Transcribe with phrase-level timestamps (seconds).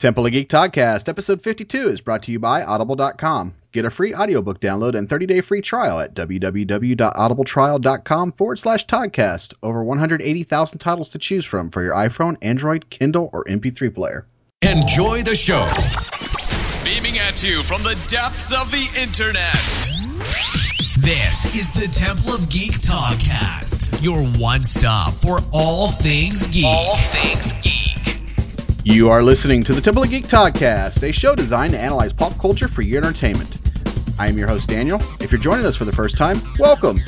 [0.00, 3.52] Temple of Geek Podcast, episode 52 is brought to you by Audible.com.
[3.70, 9.52] Get a free audiobook download and 30-day free trial at www.audibletrial.com forward slash podcast.
[9.62, 14.26] Over 180,000 titles to choose from for your iPhone, Android, Kindle, or MP3 player.
[14.62, 15.68] Enjoy the show.
[16.82, 19.52] Beaming at you from the depths of the internet.
[21.04, 26.64] This is the Temple of Geek Podcast, your one stop for all things geek.
[26.64, 27.79] All things geek.
[28.90, 32.36] You are listening to the Temple of Geek Podcast, a show designed to analyze pop
[32.40, 33.56] culture for your entertainment.
[34.18, 35.00] I am your host, Daniel.
[35.20, 36.98] If you're joining us for the first time, welcome.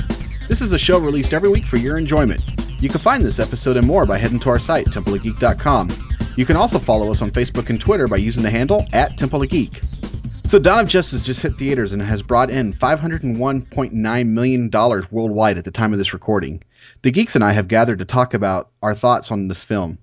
[0.47, 2.41] This is a show released every week for your enjoyment.
[2.81, 5.89] You can find this episode and more by heading to our site, templeofgeek.com.
[6.37, 9.43] You can also follow us on Facebook and Twitter by using the handle at Temple
[9.43, 9.81] of Geek.
[10.45, 14.71] So, Dawn of Justice just hit theaters and has brought in $501.9 million
[15.11, 16.63] worldwide at the time of this recording.
[17.01, 19.97] The geeks and I have gathered to talk about our thoughts on this film.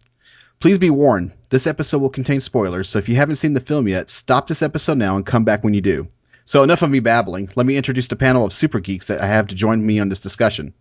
[0.61, 3.89] Please be warned, this episode will contain spoilers, so if you haven't seen the film
[3.89, 6.07] yet, stop this episode now and come back when you do.
[6.45, 7.49] So enough of me babbling.
[7.57, 10.11] Let me introduce the panel of super geeks that I have to join me on
[10.11, 10.75] this discussion.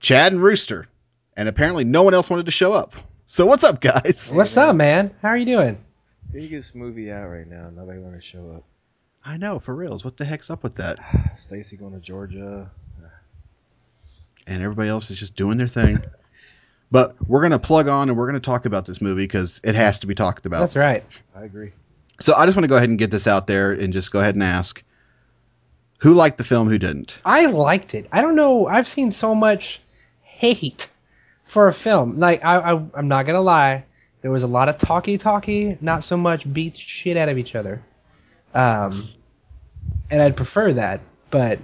[0.00, 0.88] Chad and Rooster.
[1.36, 2.94] And apparently no one else wanted to show up.
[3.26, 4.30] So what's up, guys?
[4.32, 5.14] What's up, man?
[5.20, 5.76] How are you doing?
[6.32, 7.68] Biggest movie out right now.
[7.68, 8.64] Nobody want to show up.
[9.22, 10.02] I know, for reals.
[10.02, 10.98] What the heck's up with that?
[11.38, 12.70] Stacy going to Georgia.
[14.46, 16.02] And everybody else is just doing their thing.
[16.94, 19.60] But we're going to plug on and we're going to talk about this movie because
[19.64, 20.60] it has to be talked about.
[20.60, 21.04] That's right.
[21.34, 21.72] I agree.
[22.20, 24.20] So I just want to go ahead and get this out there and just go
[24.20, 24.80] ahead and ask
[25.98, 27.18] who liked the film, who didn't?
[27.24, 28.06] I liked it.
[28.12, 28.68] I don't know.
[28.68, 29.80] I've seen so much
[30.22, 30.86] hate
[31.46, 32.20] for a film.
[32.20, 33.84] Like I, I I'm not gonna lie.
[34.22, 37.56] There was a lot of talky talky, not so much beat shit out of each
[37.56, 37.82] other.
[38.54, 39.08] Um,
[40.10, 41.00] and I'd prefer that.
[41.32, 41.58] But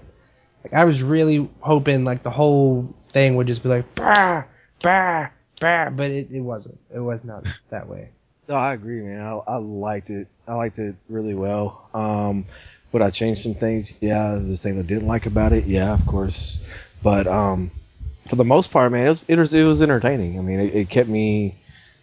[0.64, 4.42] like, I was really hoping like the whole thing would just be like bah
[4.82, 5.28] bah
[5.60, 6.78] bah, but it, it wasn't.
[6.94, 8.08] It was not that way.
[8.48, 9.20] No, I agree, man.
[9.20, 10.26] I, I liked it.
[10.48, 11.88] I liked it really well.
[11.94, 12.44] Um,
[12.92, 13.98] would I change some things?
[14.02, 15.66] Yeah, there's things I didn't like about it.
[15.66, 16.64] Yeah, of course.
[17.02, 17.70] But um,
[18.28, 20.38] for the most part, man, it was it was, it was entertaining.
[20.38, 21.54] I mean, it, it kept me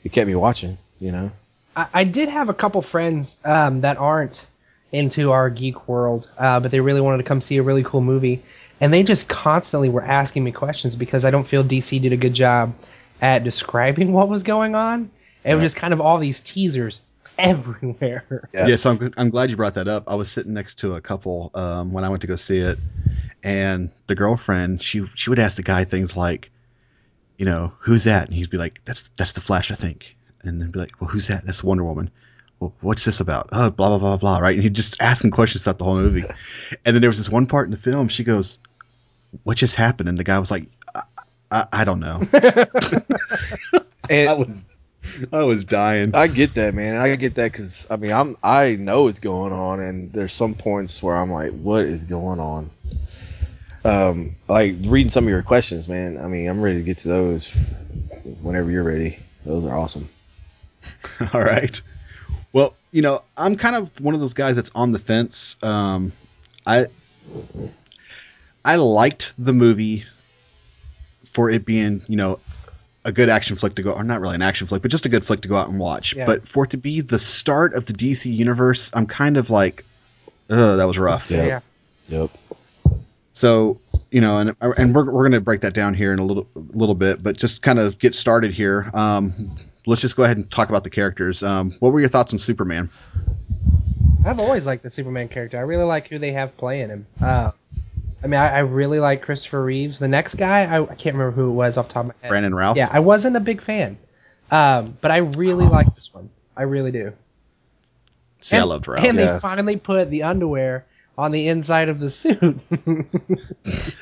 [0.04, 0.78] it kept me watching.
[1.00, 1.32] You know.
[1.76, 4.48] I, I did have a couple friends um, that aren't
[4.92, 8.02] into our geek world, uh, but they really wanted to come see a really cool
[8.02, 8.42] movie,
[8.80, 12.18] and they just constantly were asking me questions because I don't feel DC did a
[12.18, 12.74] good job
[13.22, 15.10] at describing what was going on.
[15.44, 17.02] It was just kind of all these teasers
[17.38, 18.50] everywhere.
[18.54, 18.68] Yeah.
[18.68, 20.04] Yes, I'm, I'm glad you brought that up.
[20.08, 22.78] I was sitting next to a couple um, when I went to go see it,
[23.44, 26.52] and the girlfriend she she would ask the guy things like,
[27.38, 28.28] you know, who's that?
[28.28, 30.18] And he'd be like, that's that's the Flash, I think.
[30.42, 31.46] And then be like, well, who's that?
[31.46, 32.10] That's Wonder Woman.
[32.60, 33.50] Well, what's this about?
[33.52, 34.40] Oh, blah blah blah blah.
[34.40, 34.56] Right?
[34.56, 36.26] And he'd just asking questions throughout the whole movie.
[36.84, 38.08] And then there was this one part in the film.
[38.10, 38.58] She goes,
[39.44, 41.04] "What just happened?" And the guy was like, "I,
[41.52, 42.22] I, I don't know."
[44.10, 44.66] And I was
[45.32, 46.14] I was dying.
[46.16, 46.98] I get that, man.
[46.98, 50.54] I get that because I mean, I'm I know what's going on, and there's some
[50.54, 52.70] points where I'm like, what is going on?
[53.84, 56.18] Um, like reading some of your questions, man.
[56.18, 57.54] I mean, I'm ready to get to those
[58.42, 59.20] whenever you're ready.
[59.46, 60.10] Those are awesome.
[61.34, 61.80] All right.
[62.54, 65.62] Well, you know, I'm kind of one of those guys that's on the fence.
[65.64, 66.12] Um,
[66.66, 66.88] I
[68.68, 70.04] I liked the movie
[71.24, 72.38] for it being, you know,
[73.06, 75.10] a good action flick to go, or not really an action flick, but just a
[75.10, 76.14] good flick to go out and watch.
[76.14, 76.26] Yeah.
[76.26, 79.86] But for it to be the start of the DC universe, I'm kind of like,
[80.50, 81.32] oh, that was rough.
[81.32, 81.46] Yeah.
[81.46, 81.60] Yeah.
[82.10, 82.32] Yep.
[83.32, 83.80] So
[84.12, 86.46] you know, and and we're we're going to break that down here in a little
[86.56, 88.92] little bit, but just kind of get started here.
[88.94, 91.42] Um, let's just go ahead and talk about the characters.
[91.42, 92.90] Um, what were your thoughts on Superman?
[94.26, 95.58] I've always liked the Superman character.
[95.58, 97.08] I really like who they have playing him.
[97.22, 97.52] Uh,
[98.24, 100.00] I mean, I, I really like Christopher Reeves.
[100.00, 102.14] The next guy, I, I can't remember who it was off the top of my
[102.22, 102.30] head.
[102.30, 102.76] Brandon Routh.
[102.78, 103.98] Yeah, I wasn't a big fan,
[104.52, 106.30] um, but I really like this one.
[106.56, 107.14] I really do.
[108.42, 109.06] See, I And- loved Ralph.
[109.06, 109.34] And Yeah.
[109.34, 110.86] they finally put the underwear
[111.18, 112.64] on the inside of the suit.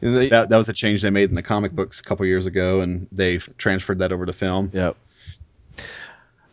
[0.00, 2.80] That, that was a change they made in the comic books a couple years ago,
[2.82, 4.70] and they've transferred that over to film.
[4.72, 4.96] Yep.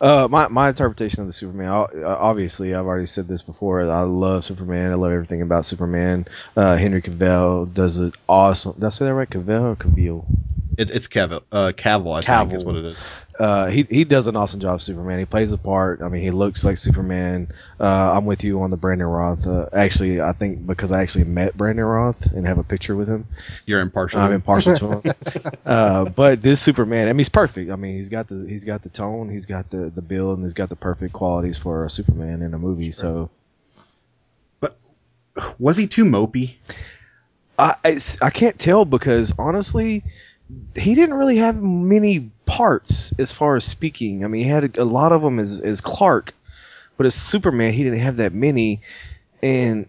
[0.00, 1.68] Uh, my my interpretation of the Superman.
[1.68, 3.80] uh, Obviously, I've already said this before.
[3.80, 4.92] I love Superman.
[4.92, 6.26] I love everything about Superman.
[6.56, 8.72] Uh, Henry Cavill does it awesome.
[8.74, 9.28] Did I say that right?
[9.28, 10.24] Cavill or Cavill?
[10.76, 13.02] It, it's Cavill, uh, Cavill, I think is what it is.
[13.38, 15.18] Uh, he he does an awesome job, Superman.
[15.18, 16.00] He plays the part.
[16.00, 17.48] I mean, he looks like Superman.
[17.78, 19.46] Uh, I'm with you on the Brandon Routh.
[19.46, 23.08] Uh, actually, I think because I actually met Brandon Routh and have a picture with
[23.08, 23.26] him.
[23.66, 24.20] You're impartial.
[24.20, 25.14] I'm impartial to him.
[25.66, 27.70] uh, but this Superman, I mean, he's perfect.
[27.70, 30.46] I mean, he's got the he's got the tone, he's got the the build, and
[30.46, 32.92] he's got the perfect qualities for a Superman in a movie.
[32.92, 33.28] So
[34.60, 34.78] but
[35.58, 36.54] was he too mopey?
[37.58, 40.04] I I can't tell because honestly,
[40.74, 44.24] he didn't really have many parts as far as speaking.
[44.24, 46.34] I mean, he had a, a lot of them as as Clark,
[46.96, 48.80] but as Superman, he didn't have that many,
[49.42, 49.88] and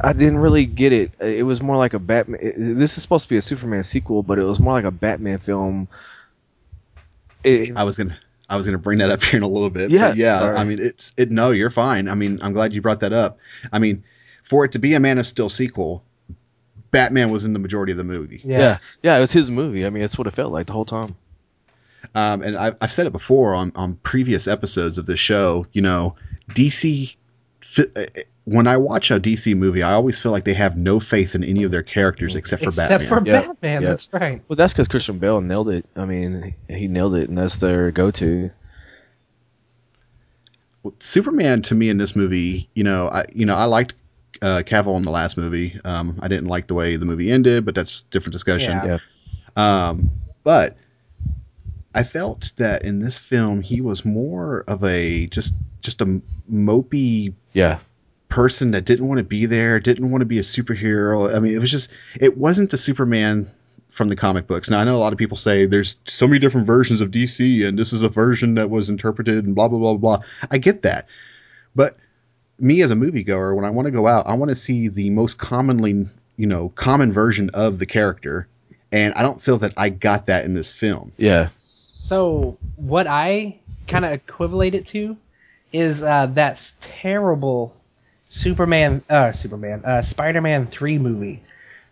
[0.00, 1.12] I didn't really get it.
[1.20, 2.40] It was more like a Batman.
[2.42, 4.90] it- This is supposed to be a Superman sequel, but it was more like a
[4.90, 5.88] Batman film.
[7.44, 8.18] It, I was gonna
[8.48, 9.90] I was gonna bring that up here in a little bit.
[9.90, 10.38] Yeah, yeah.
[10.38, 10.56] sorry.
[10.56, 11.30] I mean, it's it.
[11.30, 12.08] No, you're fine.
[12.08, 13.38] I mean, I'm glad you brought that up.
[13.72, 14.02] I mean,
[14.44, 16.02] for it to be a Man of Steel sequel,
[16.90, 18.40] Batman was in the majority of the movie.
[18.44, 18.58] Yeah.
[18.58, 19.84] yeah, yeah, it was his movie.
[19.86, 21.14] I mean, that's what it felt like the whole time.
[22.14, 25.66] Um, and I've, I've said it before on, on previous episodes of this show.
[25.72, 26.14] You know,
[26.50, 27.14] DC.
[27.96, 28.04] uh,
[28.44, 31.44] When I watch a DC movie, I always feel like they have no faith in
[31.44, 33.08] any of their characters except for Except Batman.
[33.08, 33.40] for Yeah.
[33.42, 33.88] Batman, Yeah.
[33.90, 34.42] that's right.
[34.48, 35.84] Well, that's because Christian Bale nailed it.
[35.96, 38.50] I mean, he he nailed it, and that's their go-to.
[41.00, 43.94] Superman to me in this movie, you know, I you know I liked
[44.40, 45.78] uh, Cavill in the last movie.
[45.84, 48.70] Um, I didn't like the way the movie ended, but that's a different discussion.
[48.70, 48.98] Yeah.
[49.56, 49.88] Yeah.
[49.88, 50.10] Um,
[50.44, 50.76] but
[51.94, 56.20] I felt that in this film he was more of a just just a
[56.50, 57.78] mopey Yeah,
[58.28, 61.34] person that didn't want to be there, didn't want to be a superhero.
[61.34, 61.90] I mean, it was just
[62.20, 63.50] it wasn't the Superman
[63.90, 64.68] from the comic books.
[64.68, 67.66] Now I know a lot of people say there's so many different versions of DC
[67.66, 70.20] and this is a version that was interpreted and blah blah blah blah.
[70.50, 71.06] I get that.
[71.74, 71.96] But
[72.60, 75.10] me as a moviegoer, when I want to go out, I want to see the
[75.10, 76.06] most commonly,
[76.36, 78.46] you know, common version of the character.
[78.90, 81.12] And I don't feel that I got that in this film.
[81.18, 81.46] yeah,
[82.08, 85.18] So what I kind of equivalate it to
[85.72, 87.76] is uh, that terrible
[88.30, 91.42] Superman, uh, Superman, uh, Spider-Man three movie,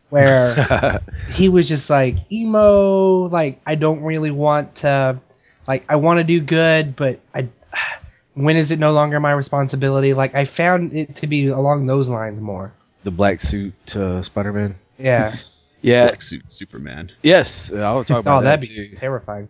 [0.08, 5.20] where he was just like emo, like I don't really want to,
[5.68, 7.50] like I want to do good, but I,
[8.32, 10.14] when is it no longer my responsibility?
[10.14, 12.72] Like I found it to be along those lines more.
[13.04, 14.76] the black suit uh, Spider-Man.
[14.96, 15.36] Yeah.
[15.82, 17.12] Yeah, Black suit Superman.
[17.22, 18.96] yes, I want to talk about Oh, that that'd be too.
[18.96, 19.48] terrifying.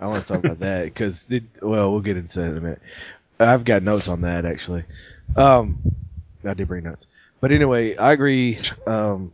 [0.00, 1.26] I want to talk about that because,
[1.62, 2.82] well, we'll get into that in a minute.
[3.40, 4.84] I've got notes on that actually.
[5.36, 5.78] Um,
[6.44, 7.06] I did bring notes,
[7.40, 8.58] but anyway, I agree.
[8.86, 9.32] Um,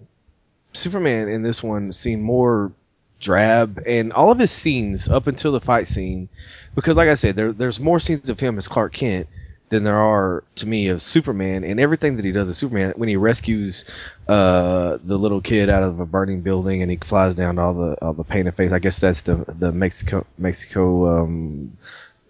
[0.72, 2.72] Superman in this one seemed more
[3.20, 6.28] drab, and all of his scenes up until the fight scene,
[6.74, 9.26] because like I said, there, there's more scenes of him as Clark Kent
[9.70, 13.08] than there are to me of Superman, and everything that he does as Superman when
[13.08, 13.84] he rescues
[14.28, 17.74] uh, the little kid out of a burning building and he flies down to all
[17.74, 18.72] the all the painted face.
[18.72, 21.76] I guess that's the the Mexico Mexico um,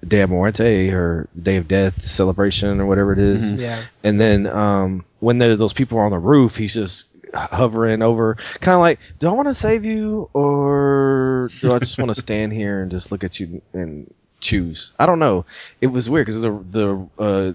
[0.06, 3.52] Day of Muerte or Day of Death celebration or whatever it is.
[3.52, 3.84] Yeah.
[4.02, 8.36] And then um, when there, those people are on the roof, he's just hovering over,
[8.60, 12.20] kind of like, do I want to save you or do I just want to
[12.20, 14.92] stand here and just look at you and choose?
[14.98, 15.44] I don't know.
[15.80, 17.52] It was weird because the the uh,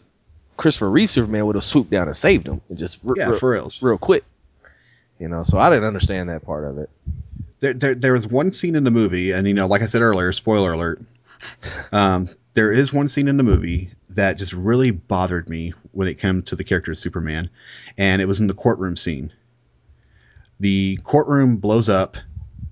[0.59, 3.33] Christopher Reeve Superman would have swooped down and saved him and just r- Yeah, r-
[3.33, 3.81] for reals.
[3.81, 4.25] real quick.
[5.17, 6.89] You know, so I didn't understand that part of it.
[7.61, 10.01] there, there, there was one scene in the movie, and you know, like I said
[10.01, 11.01] earlier, spoiler alert.
[11.93, 16.15] Um, there is one scene in the movie that just really bothered me when it
[16.15, 17.49] came to the character of Superman,
[17.97, 19.31] and it was in the courtroom scene.
[20.59, 22.17] The courtroom blows up,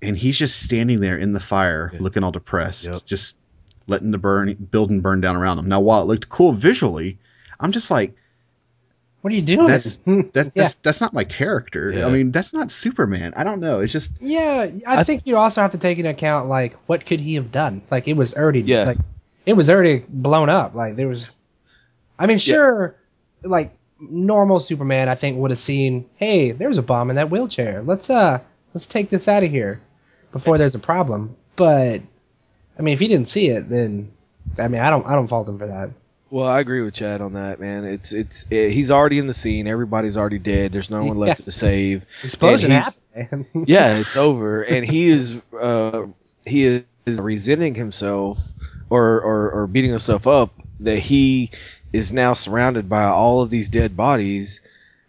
[0.02, 3.06] and he's just standing there in the fire, looking all depressed, Yep.
[3.06, 3.38] just
[3.86, 5.68] letting the burn building burn down around him.
[5.68, 7.18] Now, while it looked cool visually,
[7.60, 8.14] I'm just like,
[9.22, 9.66] What are you doing?
[9.66, 10.50] that's that, Yeah.
[10.54, 11.92] that's that's not my character.
[11.92, 12.06] Yeah.
[12.06, 13.32] I mean, that's not Superman.
[13.36, 13.80] I don't know.
[13.80, 17.20] It's just Yeah, I, think you also have to take into account like what could
[17.20, 17.82] he have done?
[17.90, 18.84] Like it was already Yeah.
[18.84, 18.98] like
[19.46, 20.74] it was already blown up.
[20.74, 21.30] Like there was
[22.18, 22.96] I mean sure
[23.42, 27.82] like normal Superman I think would have seen, "Hey, there's a bomb in that wheelchair.
[27.82, 28.38] Let's uh
[28.74, 29.80] let's take this out of here
[30.32, 32.02] before there's a problem." But
[32.78, 34.12] I mean, if he didn't see it, then
[34.58, 35.90] I mean, I don't I don't fault him for that.
[36.30, 37.84] Well, I agree with Chad on that, man.
[37.84, 39.66] It's it's eh, he's already in the scene.
[39.66, 40.72] Everybody's already dead.
[40.72, 42.04] There's no one left to save.
[42.22, 43.46] Explosion happened.
[43.66, 46.06] yeah, it's over, and he is uh,
[46.44, 48.40] he is resenting himself
[48.90, 51.50] or, or or beating himself up that he
[51.92, 54.60] is now surrounded by all of these dead bodies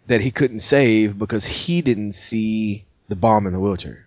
[0.06, 4.06] that he couldn't save because he didn't see the bomb in the wheelchair.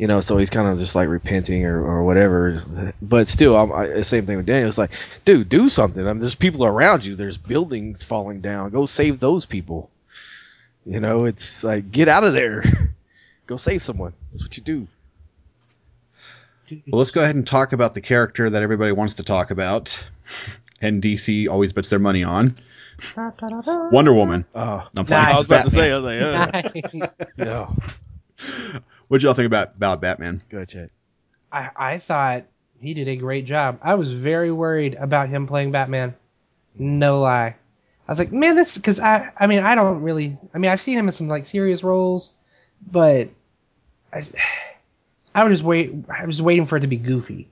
[0.00, 2.94] You know, so he's kind of just like repenting or, or whatever.
[3.02, 4.66] But still, I'm, I, the same thing with Daniel.
[4.66, 4.92] It's like,
[5.26, 6.06] dude, do something.
[6.06, 7.14] I mean, there's people around you.
[7.14, 8.70] There's buildings falling down.
[8.70, 9.90] Go save those people.
[10.86, 12.64] You know, it's like get out of there.
[13.46, 14.14] Go save someone.
[14.30, 14.86] That's what you do.
[16.70, 20.02] Well, let's go ahead and talk about the character that everybody wants to talk about,
[20.80, 22.56] and DC always bets their money on
[23.90, 24.46] Wonder Woman.
[24.54, 25.24] Oh, I'm playing.
[25.24, 25.34] Nice.
[25.34, 26.70] I was about to say, I was like, uh.
[26.94, 27.08] yeah.
[27.18, 27.38] Nice.
[27.38, 27.76] no.
[29.10, 30.40] What'd y'all think about about Batman?
[30.50, 30.90] Go ahead, Chad.
[31.50, 32.44] I, I thought
[32.80, 33.80] he did a great job.
[33.82, 36.14] I was very worried about him playing Batman.
[36.78, 37.56] No lie.
[38.06, 40.80] I was like, man, this because I I mean I don't really I mean I've
[40.80, 42.34] seen him in some like serious roles,
[42.88, 43.28] but
[44.12, 44.22] I,
[45.34, 45.92] I was just wait.
[46.08, 47.48] I was waiting for it to be goofy,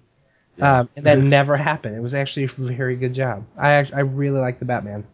[0.61, 1.97] um, and that never happened.
[1.97, 3.45] It was actually a very good job.
[3.57, 5.05] I actually, I really like the Batman.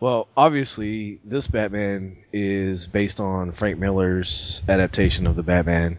[0.00, 5.98] Well, obviously, this Batman is based on Frank Miller's adaptation of the Batman.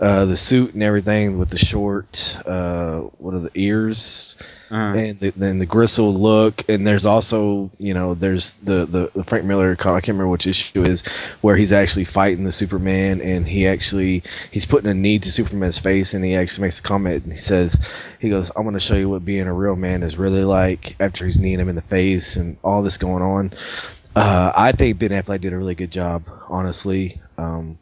[0.00, 4.36] Uh, the suit and everything with the short, uh, what are the ears,
[4.70, 4.96] Uh-huh.
[4.96, 6.64] and the, then the gristle look.
[6.68, 10.46] And there's also, you know, there's the, the, the Frank Miller, I can't remember which
[10.46, 11.02] issue is
[11.40, 15.78] where he's actually fighting the Superman and he actually, he's putting a knee to Superman's
[15.78, 17.76] face and he actually makes a comment and he says,
[18.20, 20.94] he goes, I'm going to show you what being a real man is really like
[21.00, 23.52] after he's kneeing him in the face and all this going on.
[24.16, 27.20] Uh, I think Ben Affleck did a really good job, honestly.
[27.36, 27.78] Um,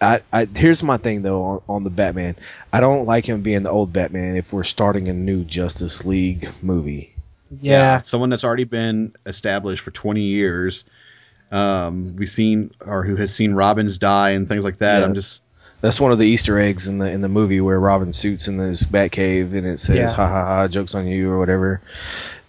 [0.00, 2.36] I, I here's my thing though on, on the Batman.
[2.72, 6.48] I don't like him being the old Batman if we're starting a new Justice League
[6.62, 7.14] movie.
[7.60, 10.84] Yeah, someone that's already been established for 20 years.
[11.52, 15.00] Um, we've seen, or who has seen Robins die and things like that.
[15.00, 15.04] Yeah.
[15.04, 15.44] I'm just,
[15.82, 18.56] That's one of the Easter eggs in the in the movie where Robin suits in
[18.56, 20.12] this Batcave and it says Yeah.
[20.12, 21.80] "ha ha ha" jokes on you or whatever.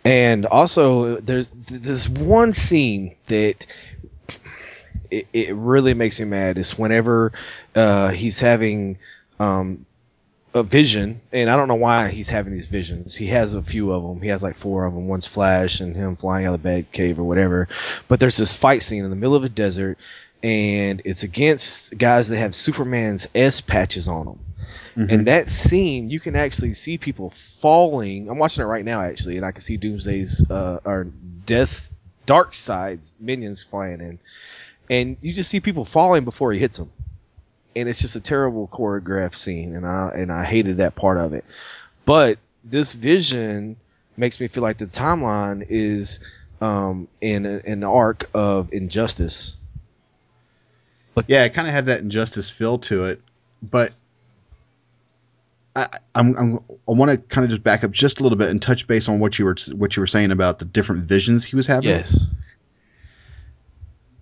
[0.06, 3.66] And also, there's this one scene that
[5.10, 6.60] it, it really makes me mad.
[6.60, 7.32] Is whenever
[7.74, 9.00] uh, he's having
[9.40, 9.84] um,
[10.54, 13.16] a vision, and I don't know why he's having these visions.
[13.16, 14.22] He has a few of them.
[14.22, 15.08] He has like four of them.
[15.08, 17.68] One's Flash and him flying out of the Batcave or whatever.
[18.08, 19.98] But there's this fight scene in the middle of a desert,
[20.44, 24.40] and it's against guys that have Superman's S patches on them.
[24.96, 28.30] And that scene, you can actually see people falling.
[28.30, 31.08] I'm watching it right now, actually, and I can see Doomsday's uh, or
[31.46, 31.92] Death's
[32.26, 34.20] Darkseid's minions flying in,
[34.90, 36.92] and you just see people falling before he hits them.
[37.76, 41.34] And it's just a terrible choreographed scene, and I and I hated that part of
[41.34, 41.44] it.
[42.06, 43.76] But this vision
[44.16, 46.22] makes me feel like the timeline is
[46.62, 49.58] um, in an arc of injustice.
[51.28, 53.22] yeah, it kind of had that injustice feel to it,
[53.62, 53.92] but
[55.76, 58.50] I, I'm, I'm I want to kind of just back up just a little bit
[58.50, 61.44] and touch base on what you were what you were saying about the different visions
[61.44, 61.90] he was having.
[61.90, 62.28] Yes,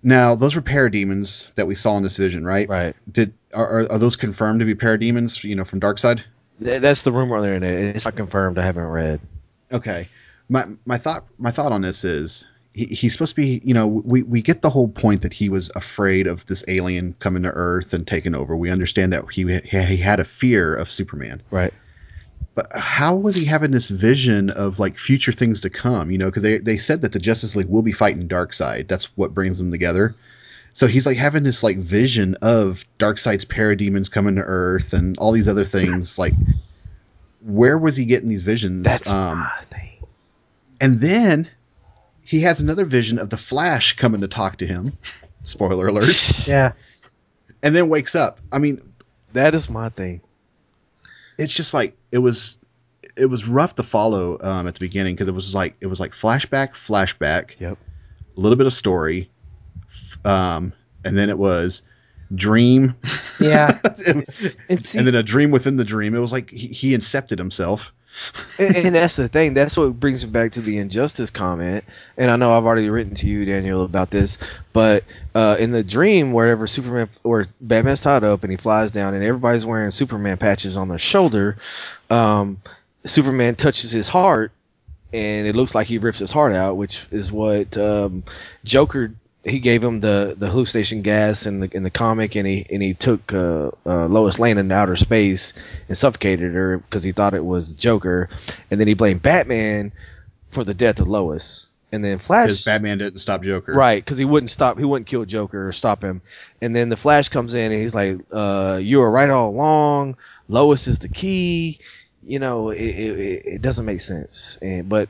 [0.01, 2.67] Now, those were parademons that we saw in this vision, right?
[2.67, 2.95] right.
[3.11, 5.43] Did are, are, those confirmed to be parademons?
[5.43, 6.23] You know, from Darkseid.
[6.59, 7.95] That's the rumor on the internet.
[7.95, 8.57] It's not confirmed.
[8.57, 9.19] I haven't read.
[9.71, 10.07] Okay.
[10.49, 13.87] My my thought my thought on this is he, he's supposed to be you know
[13.87, 17.51] we, we get the whole point that he was afraid of this alien coming to
[17.51, 18.55] Earth and taking over.
[18.55, 21.41] We understand that he he had a fear of Superman.
[21.51, 21.73] Right.
[22.55, 26.11] But how was he having this vision of like future things to come?
[26.11, 28.87] You know, because they they said that the Justice League will be fighting Darkseid.
[28.87, 30.15] That's what brings them together.
[30.73, 35.31] So he's like having this like vision of Darkseid's parademons coming to Earth and all
[35.31, 36.17] these other things.
[36.17, 36.33] Like,
[37.41, 38.83] where was he getting these visions?
[38.83, 40.03] That's um, thing.
[40.81, 41.47] and then
[42.23, 44.97] he has another vision of the Flash coming to talk to him.
[45.43, 46.47] Spoiler alert.
[46.47, 46.71] yeah.
[47.61, 48.39] and then wakes up.
[48.51, 48.81] I mean,
[49.33, 50.21] That is my thing.
[51.37, 52.57] it's just like it was
[53.15, 55.99] it was rough to follow um, at the beginning because it was like it was
[55.99, 57.77] like flashback, flashback, Yep.
[58.37, 59.29] a little bit of story,
[60.25, 60.73] um,
[61.05, 61.81] and then it was
[62.35, 62.95] dream,
[63.39, 63.77] Yeah.
[64.07, 64.25] and,
[64.69, 66.15] And see, and then a dream within the dream.
[66.15, 67.93] It was like he, he incepted himself.
[68.59, 69.53] And, and that's the thing.
[69.53, 71.83] That's what brings me back to the injustice comment.
[72.17, 74.37] And I know I've already written to you, Daniel, about this.
[74.71, 75.03] But
[75.35, 79.23] uh, in the dream, wherever Superman or Batman's tied up and he flies down, and
[79.23, 81.57] everybody's wearing Superman patches on their shoulder,
[82.09, 82.61] um,
[83.05, 84.51] Superman touches his heart,
[85.11, 88.23] and it looks like he rips his heart out, which is what um,
[88.63, 89.13] Joker.
[89.45, 92.81] He gave him the, the hallucination gas in the in the comic, and he and
[92.81, 95.51] he took uh, uh, Lois Lane into outer space
[95.89, 98.29] and suffocated her because he thought it was Joker,
[98.71, 99.91] and then he blamed Batman
[100.49, 103.73] for the death of Lois, and then Flash Because Batman didn't stop Joker.
[103.73, 104.77] Right, because he wouldn't stop.
[104.77, 106.21] He wouldn't kill Joker or stop him.
[106.61, 110.15] And then the Flash comes in and he's like, uh, "You were right all along.
[110.47, 111.79] Lois is the key."
[112.25, 114.57] You know, it, it, it- it doesn't make sense.
[114.61, 115.09] And but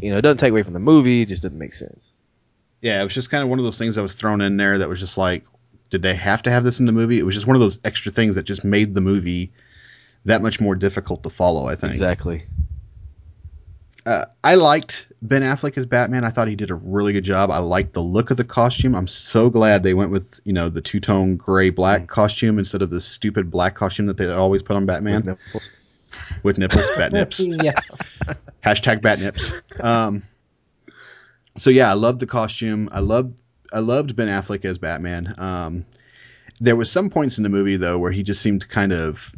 [0.00, 1.20] you know, it doesn't take away from the movie.
[1.22, 2.14] It just doesn't make sense.
[2.82, 4.78] Yeah, it was just kind of one of those things that was thrown in there
[4.78, 5.44] that was just like,
[5.90, 7.18] did they have to have this in the movie?
[7.18, 9.52] It was just one of those extra things that just made the movie
[10.24, 11.68] that much more difficult to follow.
[11.68, 11.92] I think.
[11.92, 12.44] Exactly.
[14.04, 16.24] uh, I liked Ben Affleck as Batman.
[16.24, 17.50] I thought he did a really good job.
[17.50, 18.94] I liked the look of the costume.
[18.94, 22.82] I'm so glad they went with you know the two tone gray black costume instead
[22.82, 25.70] of the stupid black costume that they always put on Batman Nipples.
[26.42, 27.40] with nipples, bat nips.
[27.62, 27.78] yeah.
[28.64, 29.52] Hashtag bat nips.
[29.80, 30.22] Um,
[31.56, 32.88] so yeah, I loved the costume.
[32.92, 33.34] I loved
[33.72, 35.34] I loved Ben Affleck as Batman.
[35.38, 35.86] Um,
[36.60, 39.32] there was some points in the movie though where he just seemed kind of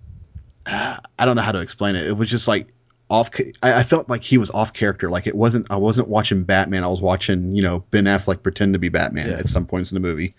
[0.66, 2.06] I don't know how to explain it.
[2.06, 2.68] It was just like
[3.08, 3.30] off.
[3.62, 5.10] I, I felt like he was off character.
[5.10, 5.70] Like it wasn't.
[5.70, 6.84] I wasn't watching Batman.
[6.84, 9.38] I was watching you know Ben Affleck pretend to be Batman Yeah.
[9.38, 10.34] at some points in the movie.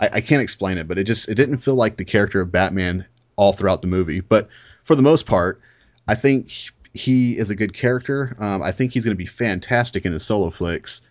[0.00, 2.50] I, I can't explain it, but it just it didn't feel like the character of
[2.52, 3.04] Batman
[3.36, 4.20] all throughout the movie.
[4.20, 4.48] But
[4.84, 5.60] for the most part,
[6.08, 6.50] I think
[6.96, 8.36] he is a good character.
[8.38, 11.02] Um, I think he's going to be fantastic in his solo flicks.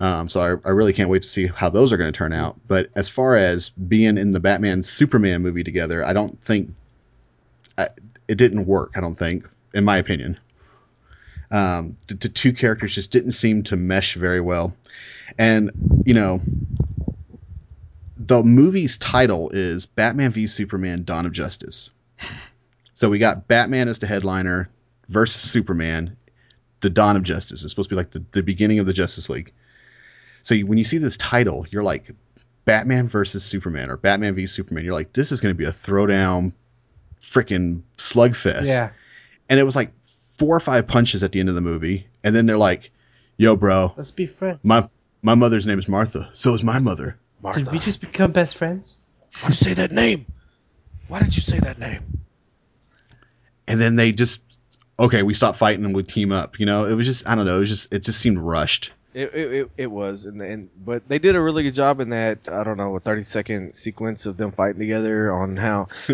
[0.00, 2.32] Um, so I, I really can't wait to see how those are going to turn
[2.32, 2.56] out.
[2.68, 6.70] But as far as being in the Batman Superman movie together, I don't think
[7.76, 7.88] I,
[8.28, 8.92] it didn't work.
[8.96, 10.38] I don't think, in my opinion.
[11.50, 14.76] Um, the, the two characters just didn't seem to mesh very well,
[15.38, 15.70] and
[16.04, 16.42] you know,
[18.18, 21.90] the movie's title is Batman v Superman: Dawn of Justice.
[22.92, 24.68] So we got Batman as the headliner
[25.08, 26.16] versus Superman,
[26.80, 27.62] the Dawn of Justice.
[27.62, 29.52] It's supposed to be like the, the beginning of the Justice League.
[30.42, 32.10] So you, when you see this title, you're like
[32.64, 34.84] Batman versus Superman or Batman v Superman.
[34.84, 36.52] You're like, this is going to be a throwdown,
[37.20, 38.66] freaking slugfest.
[38.66, 38.90] Yeah.
[39.48, 42.36] And it was like four or five punches at the end of the movie, and
[42.36, 42.90] then they're like,
[43.38, 44.60] "Yo, bro, Let's be friends.
[44.62, 44.88] my
[45.22, 46.28] my mother's name is Martha.
[46.34, 48.98] So is my mother." Martha, Did we just become best friends?
[49.40, 50.26] why'd you say that name?
[51.08, 52.02] Why did you say that name?
[53.66, 54.42] and then they just
[54.98, 57.46] okay we stop fighting and we team up you know it was just i don't
[57.46, 60.68] know it was just it just seemed rushed It, it, it, it was, and, and
[60.84, 63.74] but they did a really good job in that I don't know a thirty second
[63.74, 65.88] sequence of them fighting together on how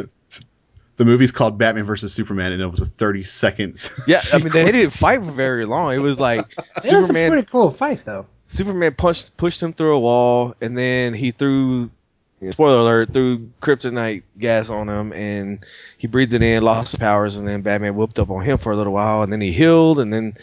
[0.97, 4.51] the movie's called batman versus superman and it was a 30 seconds yeah I mean
[4.53, 5.93] they didn't fight for very long.
[5.93, 8.27] It was like It was a Superman pretty cool fight, though.
[8.47, 11.91] Superman punched pushed him through a wall, and then he threw.
[12.53, 13.13] Spoiler alert!
[13.13, 15.65] Threw kryptonite gas on him, and
[15.99, 18.73] he breathed it in, lost his powers, and then Batman whooped up on him for
[18.73, 20.37] a little while, and then he healed, and then,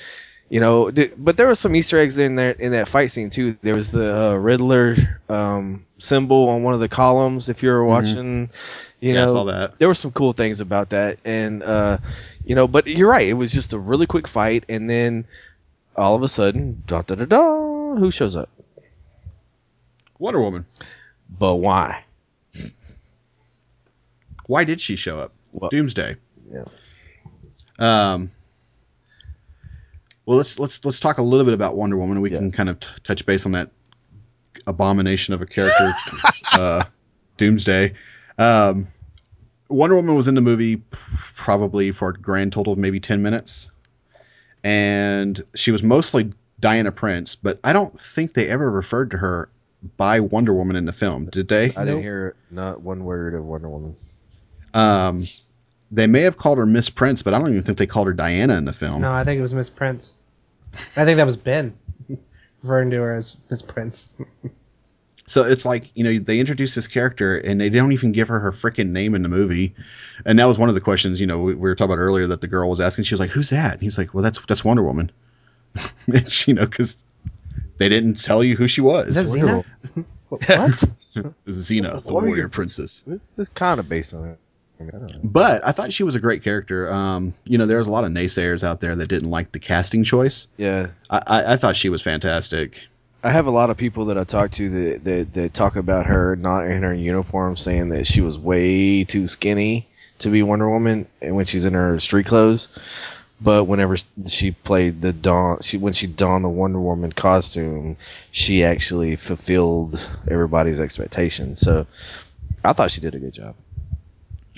[0.50, 3.29] you know, th- but there were some Easter eggs in there in that fight scene
[3.29, 3.58] too.
[3.62, 4.96] There was the uh, Riddler
[5.29, 7.50] um, symbol on one of the columns.
[7.50, 8.50] If you were watching,
[9.00, 9.77] you Yeah, I know, saw that.
[9.79, 11.98] there were some cool things about that, and uh,
[12.46, 13.27] you know, but you're right.
[13.27, 15.25] It was just a really quick fight, and then
[15.96, 18.50] all of a sudden, da da da da, who shows up?
[20.20, 20.65] wonder woman
[21.38, 22.03] But why?
[24.47, 26.17] why did she show up Well- doomsday
[26.53, 26.65] Yeah.
[27.79, 28.29] um
[30.25, 32.39] well let's let's let's talk a little bit about wonder woman we Yeah.
[32.39, 33.69] can kind of t- touch base on that
[34.67, 35.94] abomination of a character
[36.59, 36.83] uh
[37.37, 37.94] doomsday
[38.37, 38.87] um
[39.70, 43.70] wonder woman was in the movie probably for a grand total of maybe 10 minutes
[44.65, 49.48] and she was mostly diana prince but i don't think they ever referred to her
[49.98, 53.44] by wonder woman in the film did they I didn't hear not one word of
[53.46, 53.96] Wonder Woman.
[54.74, 55.24] um
[55.91, 58.13] they may have called her miss prince but i don't even think they called her
[58.13, 60.13] diana in the film No, I think it was Miss Prince.
[60.96, 61.74] I think that was Ben
[62.63, 64.07] referring to her as Miss Prince.
[65.25, 68.39] So it's like, you know, they introduce this character and they don't even give her
[68.39, 69.74] her freaking name in the movie.
[70.25, 72.27] And that was one of the questions, you know, we, we were talking about earlier
[72.27, 73.03] that the girl was asking.
[73.05, 73.74] She was like, who's that?
[73.74, 75.11] And he's like, well, that's, that's Wonder Woman.
[76.07, 77.03] and she, you know, cause
[77.81, 79.17] they didn't tell you who she was.
[79.17, 79.65] Is that Xena?
[80.29, 80.39] what?
[81.48, 83.03] Xena, the Warrior warrior princess.
[83.37, 84.39] It's kind of based on it.
[84.79, 85.20] I, mean, I don't know.
[85.24, 86.91] But I thought she was a great character.
[86.91, 89.59] Um, you know, there was a lot of naysayers out there that didn't like the
[89.59, 90.48] casting choice.
[90.57, 92.83] Yeah, I, I, I thought she was fantastic.
[93.24, 96.05] I have a lot of people that I talk to that, that that talk about
[96.05, 99.87] her not in her uniform, saying that she was way too skinny
[100.20, 102.70] to be Wonder Woman, and when she's in her street clothes.
[103.44, 107.98] But whenever she played the Dawn, she when she donned the Wonder Woman costume,
[108.32, 110.00] she actually fulfilled
[110.30, 111.60] everybody's expectations.
[111.60, 111.88] So
[112.64, 113.56] I thought she did a good job.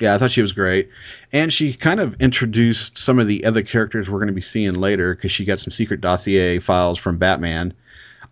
[0.02, 0.90] Yeah, I thought she was great.
[1.32, 4.74] And she kind of introduced some of the other characters we're going to be seeing
[4.74, 7.74] later because she got some secret dossier files from Batman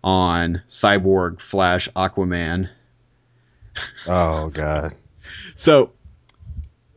[0.04, 2.68] on Cyborg, Flash, Aquaman.
[4.06, 4.94] Oh God.
[5.54, 5.92] So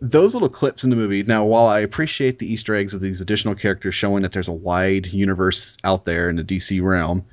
[0.01, 1.23] those little clips in the movie.
[1.23, 4.53] Now, while I appreciate the Easter eggs of these additional characters showing that there's a
[4.53, 7.25] wide universe out there in the DC realm,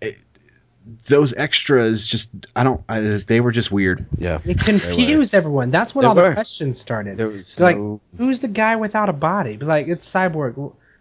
[0.00, 0.16] it,
[1.08, 2.82] those extras just I don't.
[2.88, 4.06] I, they were just weird.
[4.16, 4.40] Yeah.
[4.44, 5.70] It confused everyone.
[5.70, 6.28] That's when They all were.
[6.30, 7.18] the questions started.
[7.18, 9.56] There was They're like, who's the guy without a body?
[9.56, 10.56] Be Like, it's Cyborg.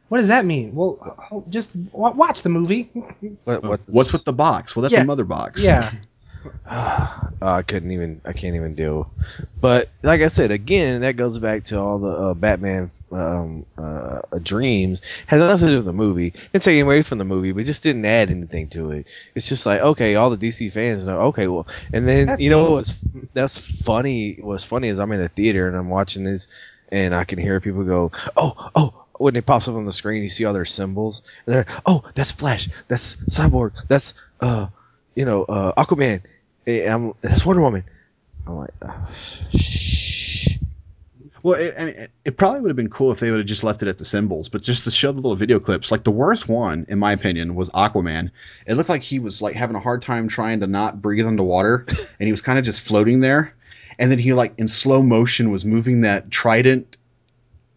[0.09, 0.73] What does that mean?
[0.75, 0.97] Well,
[1.31, 2.89] oh, just watch the movie.
[3.43, 4.75] What, uh, what, What's with the box?
[4.75, 5.01] Well, that's Yeah.
[5.01, 5.63] a mother box.
[5.65, 5.91] yeah.
[6.65, 8.21] Uh, I couldn't even.
[8.25, 9.09] I can't even deal.
[9.61, 14.21] But like I said, again, that goes back to all the uh, Batman um, uh,
[14.43, 15.01] dreams.
[15.27, 16.33] Has nothing to do with the movie.
[16.53, 19.05] It's taking away from the movie, but just didn't add anything to it.
[19.35, 21.19] It's just like okay, all the DC fans know.
[21.21, 22.71] Okay, well, and then That's you know neat.
[22.71, 22.93] what's
[23.33, 24.37] that's funny.
[24.41, 26.47] What's funny is I'm in the theater and I'm watching this,
[26.89, 30.21] and I can hear people go, "Oh, oh." When it pops up on the screen,
[30.21, 31.23] you see all their symbols.
[31.47, 32.69] And they're, oh, that's Flash.
[32.87, 33.71] That's Cyborg.
[33.87, 34.67] That's uh,
[35.15, 36.21] you know, uh, Aquaman.
[36.67, 37.83] Eh, I'm, that's Wonder Woman.
[38.45, 39.07] I'm like, oh,
[39.55, 40.49] shh.
[41.43, 43.47] Well, it, I mean, it- it probably would have been cool if they would have
[43.47, 45.91] just left it at the symbols, but just to show the little video clips.
[45.93, 48.29] Like the worst one, in my opinion, was Aquaman.
[48.65, 51.85] It looked like he was like having a hard time trying to not breathe underwater,
[52.19, 53.53] and he was kind of just floating there.
[53.97, 56.97] And then he like in slow motion was moving that trident,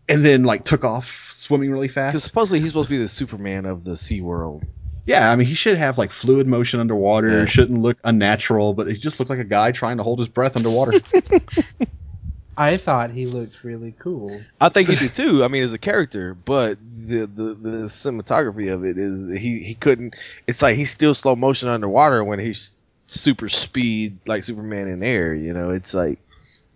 [0.09, 2.13] and then like took off swimming really fast.
[2.13, 2.27] Because fast.
[2.31, 4.65] supposedly he's supposed to be the Superman of the Sea World.
[5.07, 7.41] Yeah, I mean he should have like fluid motion underwater.
[7.41, 7.45] Yeah.
[7.47, 10.57] Shouldn't look unnatural, but he just looked like a guy trying to hold his breath
[10.57, 11.01] underwater.
[12.57, 14.43] I thought he looked really cool.
[14.61, 15.43] I think he did too.
[15.43, 19.75] I mean, as a character, but the, the the cinematography of it is he he
[19.75, 20.15] couldn't.
[20.47, 22.73] It's like he's still slow motion underwater when he's
[23.07, 25.35] super speed like Superman in air.
[25.35, 26.19] You know, it's like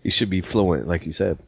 [0.03, 1.39] he should be fluent, like you said.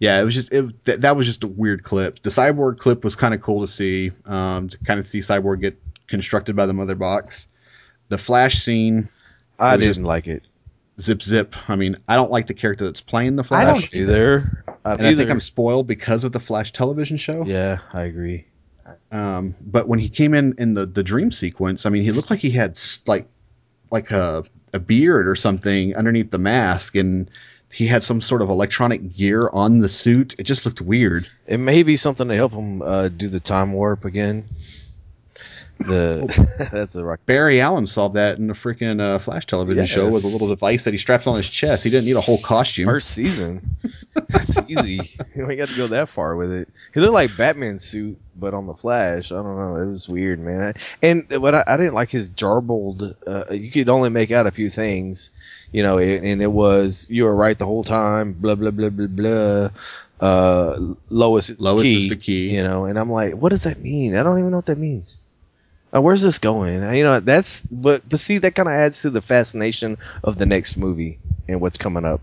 [0.00, 2.22] Yeah, it was just it, that, that was just a weird clip.
[2.22, 5.60] The cyborg clip was kind of cool to see, um, to kind of see cyborg
[5.60, 7.48] get constructed by the mother box.
[8.08, 9.08] The flash scene,
[9.58, 10.44] I didn't like it
[11.00, 11.54] zip zip.
[11.68, 14.64] I mean, I don't like the character that's playing the I don't Flash, either.
[14.84, 17.44] I and I think I'm spoiled because of the Flash television show.
[17.44, 18.46] Yeah, I agree.
[19.12, 22.30] Um, but when he came in in the the dream sequence, I mean, he looked
[22.30, 23.26] like he had like
[23.90, 27.30] like a a beard or something underneath the mask, and
[27.70, 30.34] he had some sort of electronic gear on the suit.
[30.38, 31.28] It just looked weird.
[31.46, 34.46] It may be something to help him uh, do the time warp again.
[35.80, 37.20] The that's a rock.
[37.26, 39.86] Barry Allen solved that in a freaking uh, Flash television Yeah.
[39.86, 41.84] show with a little device that he straps on his chest.
[41.84, 42.86] He didn't need a whole costume.
[42.86, 43.76] First season,
[44.30, 45.16] it's easy.
[45.36, 46.68] You ain't got to go that far with it.
[46.94, 49.30] He looked like Batman's suit, but on the Flash.
[49.30, 49.76] I don't know.
[49.76, 50.74] It was weird, man.
[51.00, 53.14] And what I, I didn't like his jarbled.
[53.24, 55.30] Uh, you could only make out a few things,
[55.72, 55.98] you know.
[55.98, 58.32] And, and it was you were right the whole time.
[58.34, 59.70] Blah blah blah blah blah.
[60.20, 62.50] Uh, Lois is Lois the key, is the key.
[62.56, 64.16] You know, and I'm like, what does that mean?
[64.16, 65.16] I don't even know what that means.
[65.94, 66.82] Uh, where's this going?
[66.82, 70.38] Uh, You know, that's but but see that kind of adds to the fascination of
[70.38, 72.20] the next movie and what's coming up.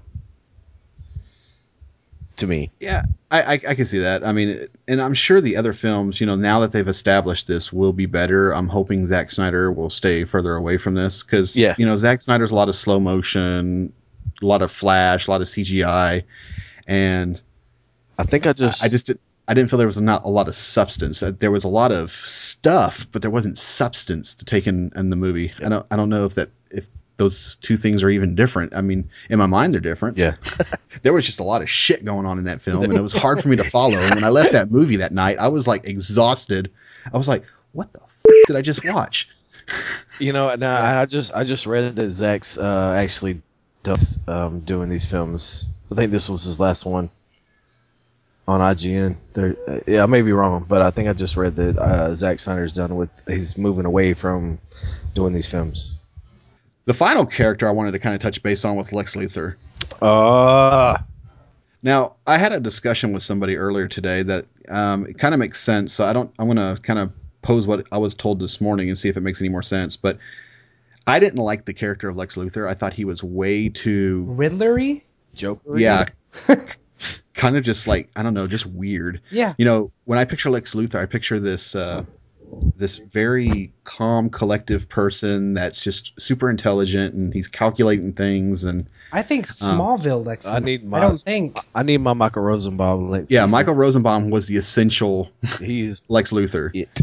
[2.38, 4.26] To me, Yeah, I, I I can see that.
[4.26, 7.72] I mean, and I'm sure the other films, you know, now that they've established this,
[7.72, 8.52] will be better.
[8.54, 11.76] I'm hoping Zack Snyder will stay further away from this because, Yeah.
[11.78, 13.94] you know, Zack Snyder's a lot of slow motion,
[14.42, 16.24] a lot of flash, a lot of CGI,
[16.88, 17.42] and
[18.20, 20.48] I think I just I just did, I didn't feel there was not a lot
[20.48, 21.24] of substance.
[21.24, 25.10] Uh, There was a lot of stuff, but there wasn't substance to take in, in
[25.10, 25.54] the movie.
[25.64, 28.76] I don't I don't know if that if those two things are even different.
[28.76, 30.18] I mean, in my mind, they're different.
[30.18, 30.36] yeah.
[31.02, 33.14] there was just a lot of shit going on in that film, and it was
[33.14, 33.98] hard for me to follow.
[33.98, 36.72] And when I left that movie that night, I was like exhausted.
[37.14, 39.30] I was like, "What the f- did I just watch?"
[40.20, 43.42] You know, now I just I just read that Zack's uh, actually
[43.82, 45.70] done um, doing these films.
[45.92, 47.10] I think this was his last one
[48.48, 49.16] on IGN.
[49.34, 52.14] There, uh, yeah, I may be wrong, but I think I just read that uh,
[52.16, 53.10] Zack Snyder's done with.
[53.28, 54.60] He's moving away from
[55.16, 55.95] doing these films.
[56.86, 59.56] The final character I wanted to kind of touch base on with Lex Luthor.
[60.02, 60.98] Uh
[61.84, 65.60] Now, I had a discussion with somebody earlier today that um, it kind of makes
[65.62, 65.94] sense.
[65.94, 66.32] So I don't.
[66.40, 67.12] I'm going to kind of
[67.44, 69.96] pose what I was told this morning and see if it makes any more sense.
[69.96, 70.18] But
[71.06, 72.68] I didn't like the character of Lex Luthor.
[72.68, 75.04] I thought he was way too Riddlery?
[75.36, 75.78] Joker.
[75.78, 76.06] yeah
[77.34, 79.54] kind of just like i don't know just weird Yeah.
[79.58, 82.06] you know when i picture lex luthor i picture this uh
[82.78, 89.22] this very calm collective person that's just super intelligent and he's calculating things and I
[89.22, 90.46] think Smallville Lex.
[90.46, 91.58] I need My, I my- don't think.
[91.74, 93.10] I need my Michael Rosenbaum.
[93.10, 95.30] Like, yeah michael rosenbaum was the essential
[95.60, 97.02] he's lex luthor it.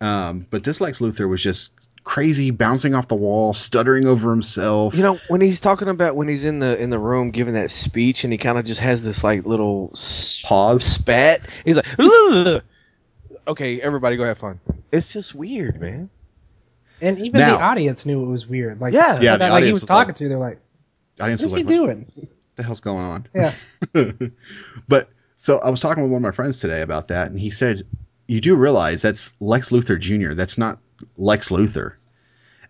[0.00, 1.72] um but this lex luthor was just
[2.04, 6.26] crazy bouncing off the wall stuttering over himself You know, when he's talking about when
[6.26, 9.02] he's in the in the room giving that speech, and he kind of just has
[9.02, 11.42] this like little s- pause spat.
[11.64, 12.60] He's like, "Ugh."
[13.46, 16.10] "Okay, everybody, go have fun." It's just weird, man.
[17.00, 18.80] And even Now- the audience knew it was weird.
[18.80, 19.20] Like, Yeah.
[19.20, 20.60] Yeah, that, the like he audience was was talking like- to, they're like,
[21.20, 23.52] audience "What's was he like what doing?" the hell's going on Yeah,
[24.88, 27.50] But so I was talking with one of my friends today about that, and he
[27.50, 27.82] said,
[28.28, 30.34] "You do realize that's Lex Luthor Jr.
[30.34, 30.78] That's not
[31.16, 31.94] Lex Luthor."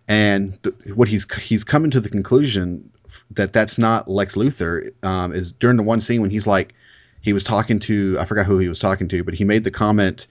[0.07, 2.89] And th- what he's he's coming to the conclusion
[3.31, 6.73] that that's not Lex Luthor um, is during the one scene when he's like
[7.21, 9.71] he was talking to I forgot who he was talking to, but he made the
[9.71, 10.27] comment,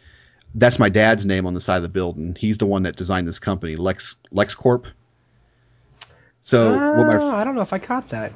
[0.55, 2.37] "That's my dad's name on the side of the building.
[2.38, 4.87] He's the one that designed this company, Lex LexCorp."
[6.43, 8.33] So what my Oh, I don't know if I caught that.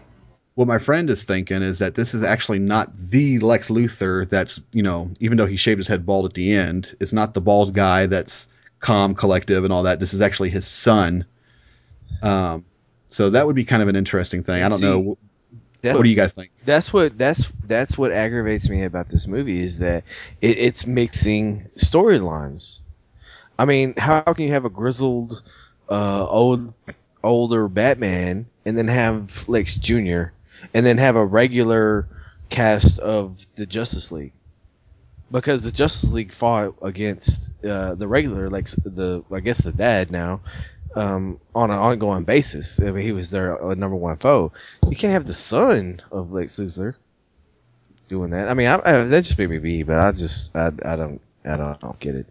[0.55, 4.61] what my friend is thinking is that this is actually not the Lex Luthor that's,
[4.73, 7.41] you know, even though he shaved his head bald at the end, it's not the
[7.43, 8.49] bald guy that's
[8.79, 10.01] calm, collective, and all that.
[10.01, 11.25] This is actually his son.
[12.23, 12.65] Um,
[13.09, 14.63] so that would be kind of an interesting thing.
[14.63, 15.19] I don't See, know.
[15.87, 16.51] That- What do you guys think?
[16.64, 20.03] That's what that's that's what aggravates me about this movie is that
[20.40, 22.79] it, it's mixing storylines.
[23.59, 25.42] I mean, how can you have a grizzled,
[25.88, 26.75] uh, old,
[27.25, 30.25] older Batman and then have Lex Jr.
[30.75, 32.07] and then have a regular
[32.51, 34.33] cast of the Justice League
[35.31, 40.11] because the Justice League fought against uh, the regular, like the I guess the dad
[40.11, 40.40] now,
[40.97, 42.81] um, on an ongoing basis.
[42.81, 44.51] I mean, he was their uh, number one foe.
[44.89, 46.95] You can't have the son of Lex Luthor
[48.09, 48.49] doing that.
[48.49, 51.21] I mean, I, I, that just made me be, but I just I, I don't
[51.45, 52.27] I don't, I don't get it.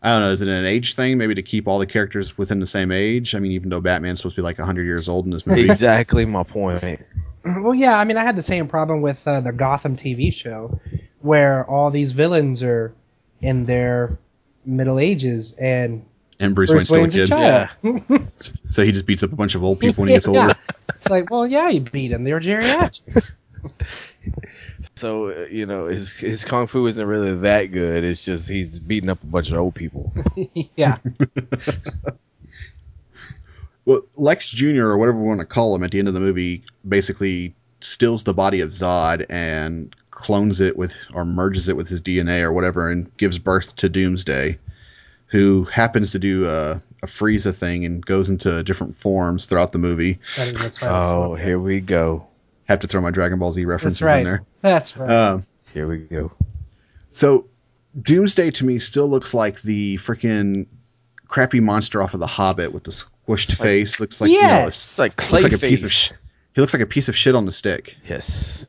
[0.00, 0.30] I don't know.
[0.30, 1.18] Is it an age thing?
[1.18, 3.34] Maybe to keep all the characters within the same age?
[3.34, 5.64] I mean, even though Batman's supposed to be like 100 years old in this movie.
[5.68, 7.00] exactly my point.
[7.44, 10.78] Well, yeah, I mean, I had the same problem with uh, the Gotham TV show,
[11.20, 12.92] where all these villains are
[13.40, 14.18] in their
[14.66, 16.04] middle ages, and
[16.40, 18.02] and Bruce, Bruce Wayne's still a Wayne's a kid.
[18.08, 18.30] child.
[18.70, 20.42] So he just beats up a bunch of old people when he gets Yeah.
[20.42, 20.54] older.
[20.94, 22.24] It's like, well, yeah, you beat them.
[22.24, 23.32] They're geriatrics.
[24.96, 28.04] So uh, you know his his kung fu isn't really that good.
[28.04, 30.12] It's just he's beating up a bunch of old people.
[30.76, 30.98] yeah,
[33.84, 34.86] Well, Lex Jr.
[34.86, 38.24] or whatever we want to call him at the end of the movie basically steals
[38.24, 42.52] the body of Zod and clones it with or merges it with his DNA or
[42.52, 44.58] whatever and gives birth to Doomsday,
[45.28, 49.78] who happens to do a, a Frieza thing and goes into different forms throughout the
[49.78, 50.18] movie.
[50.38, 50.82] I that's.
[50.82, 52.26] Oh, here we go.
[52.64, 54.18] Have to throw my Dragon Ball Z references right.
[54.18, 54.42] in there.
[54.60, 55.10] That's right.
[55.10, 56.30] Um, Here we go.
[57.10, 57.46] So,
[58.02, 60.66] Doomsday to me still looks like the freaking
[61.28, 64.00] crappy monster off of The Hobbit with the squished face.
[64.00, 64.68] Looks like you know, Yes.
[64.76, 66.12] It's like looks like a piece of sh-
[66.54, 67.96] he looks like a piece of shit on the stick.
[68.08, 68.66] Yes,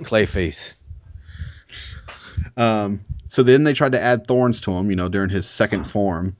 [0.00, 0.74] Clayface.
[2.56, 5.84] Um, so then they tried to add thorns to him, you know, during his second
[5.84, 6.36] form.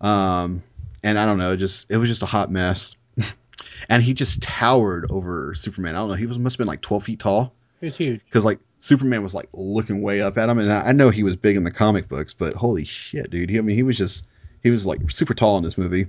[0.00, 0.62] Um,
[1.02, 2.96] and I don't know, just it was just a hot mess.
[3.88, 5.94] and he just towered over Superman.
[5.94, 8.24] I don't know, he was must have been like twelve feet tall it was huge.
[8.24, 11.22] because like Superman was like looking way up at him, and I, I know he
[11.22, 13.50] was big in the comic books, but holy shit, dude!
[13.50, 14.26] He, I mean, he was just
[14.62, 16.06] he was like super tall in this movie.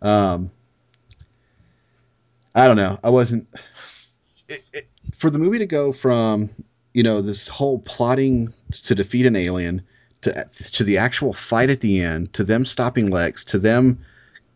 [0.00, 0.50] Um,
[2.54, 2.98] I don't know.
[3.02, 3.48] I wasn't
[4.48, 6.50] it, it, for the movie to go from
[6.94, 9.82] you know this whole plotting to defeat an alien
[10.22, 13.98] to to the actual fight at the end to them stopping Lex to them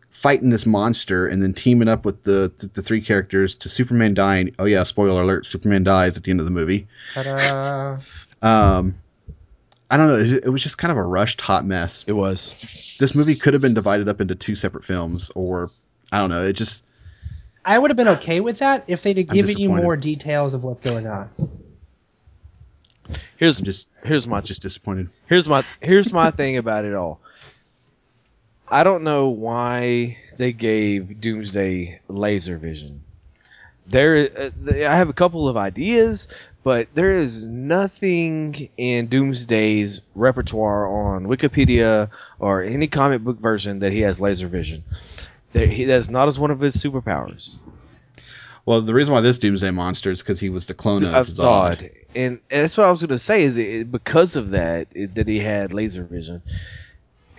[0.09, 4.13] fighting this monster and then teaming up with the, the the three characters to Superman
[4.13, 4.53] dying.
[4.57, 5.45] Oh yeah, spoiler alert!
[5.45, 6.87] Superman dies at the end of the movie.
[7.13, 7.97] Ta-da.
[8.41, 8.95] Um,
[9.91, 10.15] I don't know.
[10.15, 12.03] It it was just kind of a rushed hot mess.
[12.07, 12.95] It was.
[12.99, 15.69] This movie could have been divided up into two separate films, or
[16.11, 16.43] I don't know.
[16.43, 16.83] It just
[17.65, 20.63] I would have been okay with that if they'd have given you more details of
[20.63, 21.29] what's going on.
[23.37, 25.09] Here's I'm just here's my just disappointed.
[25.27, 27.19] here's my here's my thing about it all.
[28.69, 33.03] I don't know why they gave Doomsday laser vision.
[33.89, 36.27] There, uh, I have a couple of ideas,
[36.63, 43.93] but there is nothing in Doomsday's repertoire on Wikipedia or any comic book version that
[43.93, 44.83] he has laser vision.
[45.53, 47.57] There, he, that's not as one of his superpowers.
[48.67, 51.27] Well, the reason why this Doomsday monster is because he was the clone of, of
[51.27, 51.77] Zod.
[51.77, 51.91] Zod.
[52.13, 55.15] And, and that's what I was going to say is it, because of that it,
[55.15, 56.41] that he had laser vision.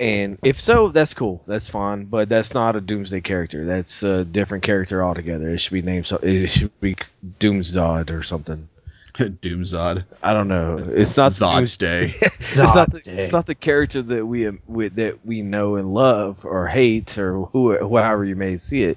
[0.01, 1.43] And if so, that's cool.
[1.47, 2.07] That's fine.
[2.07, 3.67] But that's not a Doomsday character.
[3.67, 5.51] That's a different character altogether.
[5.51, 6.07] It should be named.
[6.07, 6.97] So it should be
[7.39, 8.67] Doomszod or something.
[9.19, 10.05] Doomzod.
[10.23, 10.79] I don't know.
[10.79, 12.05] It's not Zod's Day.
[12.23, 15.93] it's not, the, it's not the character that we, um, we that we know and
[15.93, 18.97] love or hate or who, however you may see it.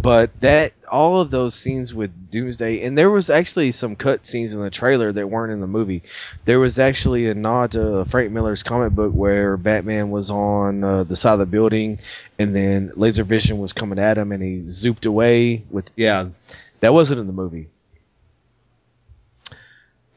[0.00, 4.54] But that all of those scenes with Doomsday, and there was actually some cut scenes
[4.54, 6.02] in the trailer that weren't in the movie.
[6.44, 11.04] There was actually a nod to Frank Miller's comic book where Batman was on uh,
[11.04, 11.98] the side of the building,
[12.38, 16.28] and then Laser Vision was coming at him, and he zooped away with yeah,
[16.80, 17.68] that wasn't in the movie.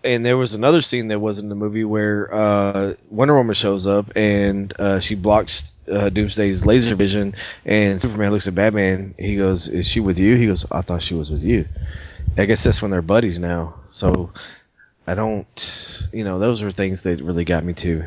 [0.03, 3.85] And there was another scene that wasn't in the movie where uh, Wonder Woman shows
[3.85, 7.35] up and uh, she blocks uh, Doomsday's laser vision,
[7.65, 9.13] and Superman looks at Batman.
[9.19, 11.65] He goes, "Is she with you?" He goes, "I thought she was with you."
[12.37, 13.75] I guess that's when they're buddies now.
[13.89, 14.31] So
[15.05, 18.03] I don't, you know, those are things that really got me too.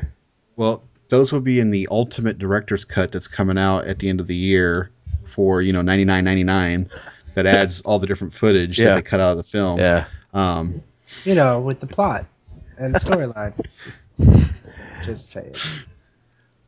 [0.56, 4.18] Well, those will be in the ultimate director's cut that's coming out at the end
[4.18, 4.90] of the year
[5.24, 6.90] for you know ninety nine ninety nine.
[7.34, 8.86] That adds all the different footage Yeah.
[8.86, 9.78] that they cut out of the film.
[9.78, 10.06] Yeah.
[10.32, 10.82] Um,
[11.24, 12.26] You know, with the plot
[12.78, 13.54] and storyline.
[15.02, 15.84] Just say it.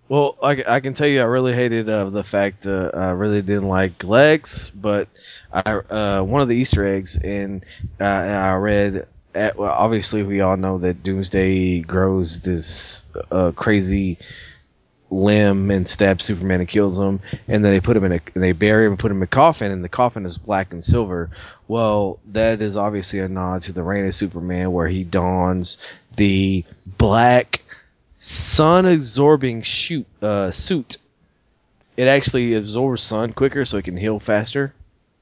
[0.09, 3.43] Well, I, I can tell you, I really hated uh, the fact that I really
[3.43, 5.09] didn't like Lex, but
[5.53, 7.65] I uh, one of the Easter eggs, and
[8.01, 9.09] uh, I read.
[9.35, 14.17] At, well, obviously, we all know that Doomsday grows this uh, crazy
[15.11, 18.53] limb and stabs Superman and kills him, and then they put him in a they
[18.53, 21.31] bury him and put him in a coffin, and the coffin is black and silver.
[21.69, 25.79] Well, that is obviously a nod to the Reign of Superman, where he dons
[26.17, 26.65] the
[26.99, 27.63] black
[28.19, 30.97] sun absorbing shoot uh, suit.
[31.97, 34.73] It actually absorbs sun quicker, so it can heal faster.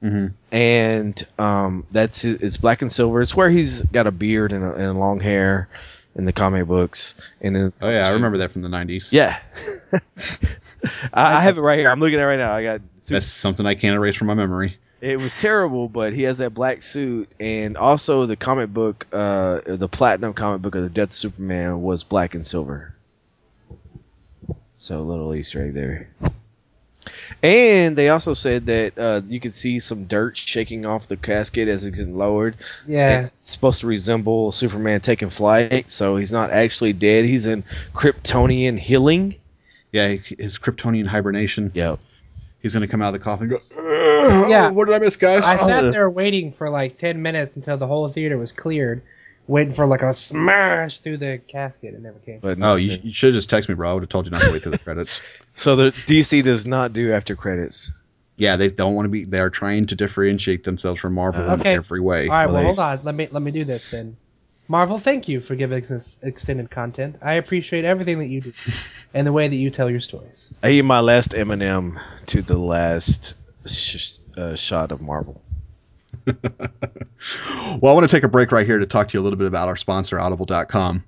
[0.03, 0.27] Mm-hmm.
[0.53, 3.21] and um, that's it- it's black and silver.
[3.23, 5.67] It's where he's got a beard and, a, and long hair
[6.15, 7.15] in the comic books.
[7.41, 9.11] And then, Oh yeah, I remember that from the '90s.
[9.11, 9.39] Yeah,
[11.13, 11.89] I, I have it right here.
[11.89, 12.53] I'm looking at it right now.
[12.53, 14.77] I got super That's something I can't erase from my memory.
[15.05, 19.61] It was terrible, but he has that black suit, and also the comic book, uh,
[19.67, 22.95] the platinum comic book of the Death of Superman was black and silver.
[24.79, 26.09] So a little Easter egg there.
[27.43, 31.67] And they also said that uh, you could see some dirt shaking off the casket
[31.67, 32.55] as it's getting lowered.
[32.87, 33.29] Yeah.
[33.41, 37.25] It's supposed to resemble Superman taking flight, so he's not actually dead.
[37.25, 37.63] He's in
[37.93, 39.35] Kryptonian healing.
[39.91, 41.71] Yeah, his Kryptonian hibernation.
[41.75, 41.99] Yep.
[42.65, 44.47] He's gonna come out of the coffin and go.
[44.49, 44.71] Yeah.
[44.71, 45.45] What did I miss, guys?
[45.45, 45.91] I sat uh.
[45.91, 49.03] there waiting for like 10 minutes until the whole theater was cleared,
[49.45, 51.93] waiting for like a smash through the casket.
[51.93, 52.39] It never came.
[52.39, 53.91] But Oh, you, you should have just texted me, bro.
[53.91, 55.21] I would have told you not to wait through the credits.
[55.53, 57.91] so the DC does not do after credits.
[58.37, 59.25] Yeah, they don't want to be.
[59.25, 61.73] They are trying to differentiate themselves from Marvel Okay.
[61.73, 62.27] in every way.
[62.27, 62.99] All right, well, hold on.
[63.03, 64.17] Let me let me do this then.
[64.67, 67.17] Marvel, thank you for giving us extended content.
[67.21, 68.51] I appreciate everything that you do
[69.13, 70.51] and the way that you tell your stories.
[70.63, 73.33] I eat my last M and m to the last
[73.65, 75.41] sh- uh, shot of Marvel.
[77.81, 79.37] Well, I want to take a break right here to talk to you a little
[79.37, 81.03] bit about our sponsor, Audible.com.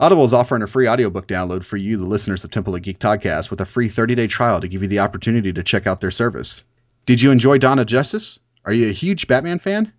[0.00, 2.98] Audible is offering a free audiobook download for you, the listeners of Temple of Geek
[2.98, 6.00] Podcast, with a free 30 day trial to give you the opportunity to check out
[6.00, 6.64] their service.
[7.06, 8.38] Did you enjoy of Justice?
[8.64, 9.92] Are you a huge Batman fan?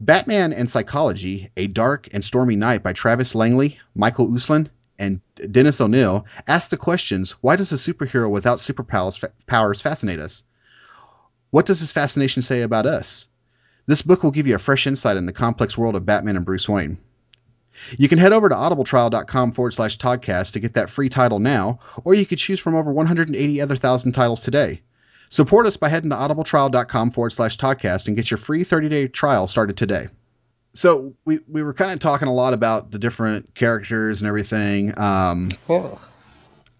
[0.00, 5.80] Batman and Psychology, A Dark and Stormy Night by Travis Langley, Michael Uslan, and Dennis
[5.80, 10.44] O'Neil asks the questions why does a superhero without superpowers powers fascinate us?
[11.50, 13.28] What does this fascination say about us?
[13.86, 16.44] This book will give you a fresh insight in the complex world of Batman and
[16.44, 16.98] Bruce Wayne.
[17.98, 21.78] You can head over to audibletrial.com forward slash Toddcast to get that free title now,
[22.04, 24.82] or you could choose from over 180 other thousand titles today.
[25.30, 29.08] Support us by heading to audibletrial.com forward slash Toddcast and get your free 30 day
[29.08, 30.08] trial started today.
[30.74, 34.98] So we, we were kind of talking a lot about the different characters and everything.
[34.98, 35.50] Um,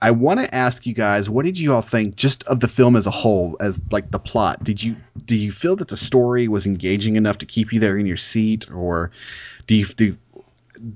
[0.00, 2.96] I want to ask you guys, what did you all think just of the film
[2.96, 4.64] as a whole, as like the plot?
[4.64, 7.96] Did you do you feel that the story was engaging enough to keep you there
[7.96, 9.12] in your seat, or
[9.66, 10.16] do you do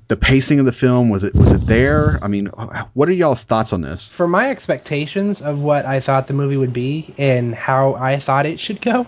[0.09, 2.19] the pacing of the film was it was it there?
[2.21, 2.47] I mean,
[2.95, 4.13] what are y'all's thoughts on this?
[4.13, 8.45] For my expectations of what I thought the movie would be and how I thought
[8.45, 9.07] it should go,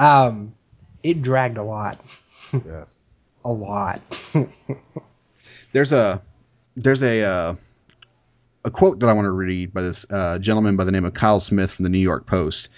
[0.00, 0.52] um,
[1.04, 1.96] it dragged a lot.
[2.52, 2.84] Yeah.
[3.48, 4.00] a lot.
[5.72, 6.22] There's a
[6.76, 7.54] there's a uh,
[8.64, 11.14] a quote that I want to read by this uh, gentleman by the name of
[11.14, 12.68] Kyle Smith from the New York Post.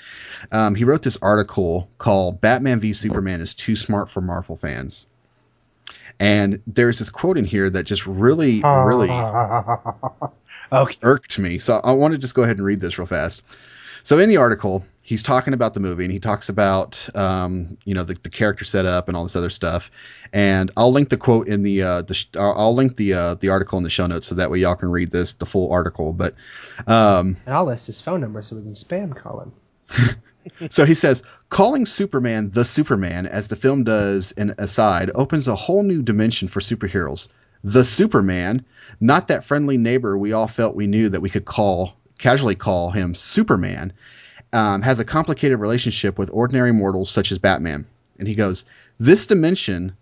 [0.50, 5.06] Um, he wrote this article called "Batman v Superman is too smart for Marvel fans."
[6.18, 9.10] And there's this quote in here that just really, really
[10.72, 10.96] okay.
[11.02, 11.58] irked me.
[11.58, 13.42] So I want to just go ahead and read this real fast.
[14.02, 17.94] So in the article, he's talking about the movie and he talks about um, you
[17.94, 19.90] know the, the character setup and all this other stuff.
[20.32, 23.48] And I'll link the quote in the uh, the sh- I'll link the uh, the
[23.48, 26.12] article in the show notes so that way y'all can read this the full article.
[26.12, 26.34] But
[26.86, 29.52] um, And I'll list his phone number so we can spam call him.
[30.70, 35.56] so he says, calling Superman the Superman, as the film does in Aside, opens a
[35.56, 37.28] whole new dimension for superheroes.
[37.64, 38.64] The Superman,
[39.00, 42.90] not that friendly neighbor we all felt we knew that we could call, casually call
[42.90, 43.92] him Superman,
[44.52, 47.86] um, has a complicated relationship with ordinary mortals such as Batman.
[48.18, 48.64] And he goes,
[48.98, 49.94] This dimension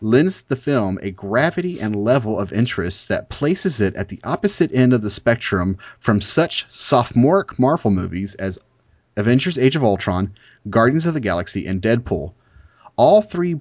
[0.00, 4.72] lends the film a gravity and level of interest that places it at the opposite
[4.74, 8.58] end of the spectrum from such sophomoric Marvel movies as
[9.16, 10.32] Avengers: Age of Ultron,
[10.68, 12.32] Guardians of the Galaxy, and Deadpool.
[12.96, 13.56] All three,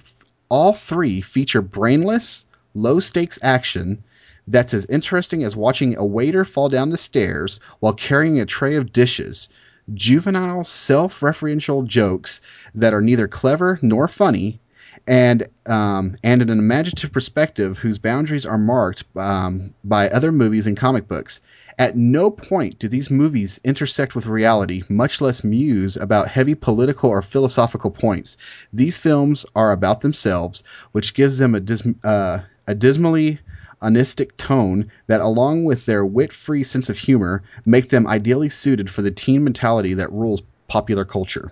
[0.50, 4.04] all three feature brainless, low-stakes action
[4.48, 8.76] that's as interesting as watching a waiter fall down the stairs while carrying a tray
[8.76, 9.50] of dishes.
[9.94, 12.42] Juvenile, self-referential jokes
[12.74, 14.60] that are neither clever nor funny,
[15.08, 20.78] and um, and an imaginative perspective whose boundaries are marked um, by other movies and
[20.78, 21.40] comic books.
[21.78, 27.10] At no point do these movies intersect with reality, much less muse about heavy political
[27.10, 28.38] or philosophical points.
[28.72, 33.40] These films are about themselves, which gives them a, dis- uh, a dismally
[33.86, 39.02] onistic tone that, along with their wit-free sense of humor, make them ideally suited for
[39.02, 41.52] the teen mentality that rules popular culture.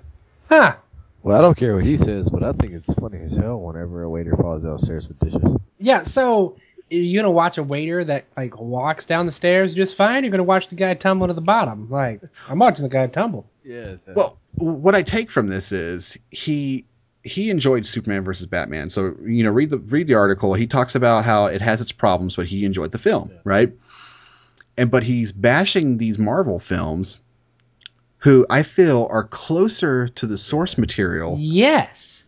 [0.49, 0.75] Huh.
[1.21, 4.03] Well, I don't care what he says, but I think it's funny as hell whenever
[4.03, 5.57] a waiter falls downstairs with dishes.
[5.79, 6.57] Yeah, so
[6.89, 10.23] you're gonna watch a waiter that like walks down the stairs just fine.
[10.23, 11.89] You're gonna watch the guy tumble to the bottom.
[11.89, 13.45] Like I'm watching the guy tumble.
[13.63, 13.95] Yeah.
[14.15, 16.85] Well, what I take from this is he
[17.23, 18.89] he enjoyed Superman versus Batman.
[18.89, 20.53] So you know, read the read the article.
[20.53, 23.71] He talks about how it has its problems, but he enjoyed the film, right?
[24.77, 27.21] And but he's bashing these Marvel films
[28.17, 32.23] who I feel are closer to the source material Yes.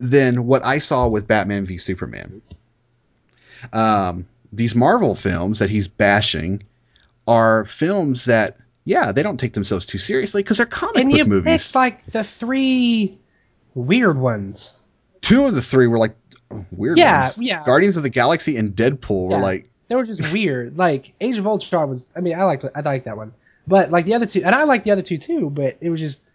[0.00, 2.42] than what I saw with Batman v Superman.
[3.72, 6.62] Um, these Marvel films that he's bashing
[7.26, 11.26] are films that, yeah, they don't take themselves too seriously because they're comic And book
[11.26, 11.74] movies.
[11.74, 13.18] like the three
[13.78, 14.74] weird ones.
[15.20, 16.14] Two of the three were like
[16.72, 17.38] weird Yeah, ones.
[17.38, 17.64] yeah.
[17.64, 19.42] Guardians of the Galaxy and Deadpool were Yeah.
[19.42, 20.76] like, They were just weird.
[20.78, 22.10] Like Age of Ultron was.
[22.16, 22.64] I mean, I liked.
[22.74, 23.32] I liked that one.
[23.66, 25.50] But like the other two, and I liked the other two too.
[25.50, 26.30] But it was just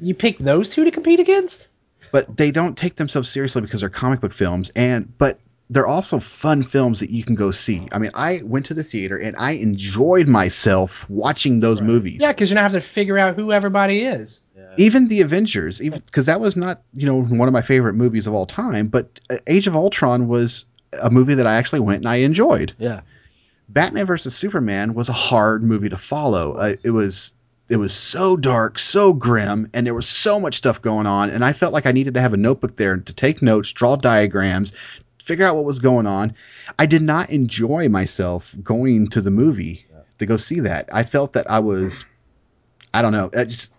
[0.00, 1.68] you pick those two to compete against.
[2.12, 6.20] but they don't take themselves seriously because they're comic book films and but they're also
[6.20, 7.88] fun films that you can go see.
[7.92, 12.18] I mean, I went to the theater and I enjoyed myself watching those movies.
[12.22, 14.40] Yeah, because you're not having to figure out who everybody is.
[14.78, 18.26] Even the Avengers, even because that was not you know one of my favorite movies
[18.26, 20.66] of all time, but uh, Age of Ultron was
[21.02, 22.74] a movie that I actually went and I enjoyed.
[22.78, 23.00] Yeah.
[23.68, 26.52] Batman versus Superman was a hard movie to follow.
[26.52, 27.32] Uh, it was
[27.68, 31.44] it was so dark, so grim, and there was so much stuff going on, and
[31.44, 34.72] I felt like I needed to have a notebook there to take notes, draw diagrams,
[35.20, 36.32] figure out what was going on.
[36.78, 39.84] I did not enjoy myself going to the movie
[40.18, 40.88] to go see that.
[40.92, 42.04] I felt that I was
[42.94, 43.72] I don't know, I just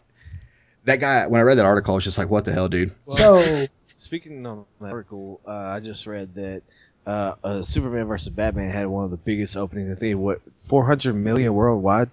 [0.88, 2.93] that guy when I read that article I was just like what the hell, dude?
[3.09, 3.67] So
[3.97, 6.61] Speaking of that article, uh, I just read that
[7.07, 9.91] uh, uh, Superman versus Batman had one of the biggest openings.
[9.91, 12.09] I think what 400 million worldwide.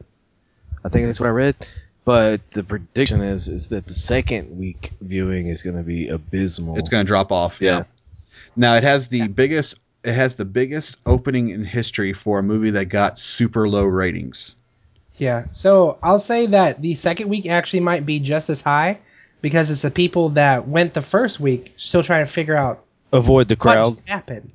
[0.83, 1.57] I think that's what I read.
[2.07, 6.79] But the prediction is is that the second week viewing is going to be abysmal.
[6.79, 7.61] It's going to drop off.
[7.61, 7.79] Yeah.
[7.79, 7.85] Yeah.
[8.57, 9.79] Now it has the biggest.
[10.05, 14.57] It has the biggest opening in history for a movie that got super low ratings.
[15.17, 18.99] Yeah, so I'll say that the second week actually might be just as high
[19.45, 23.47] because it's the people that went the first week still trying to figure out avoid
[23.49, 23.87] the what crowd.
[23.89, 24.51] just happened.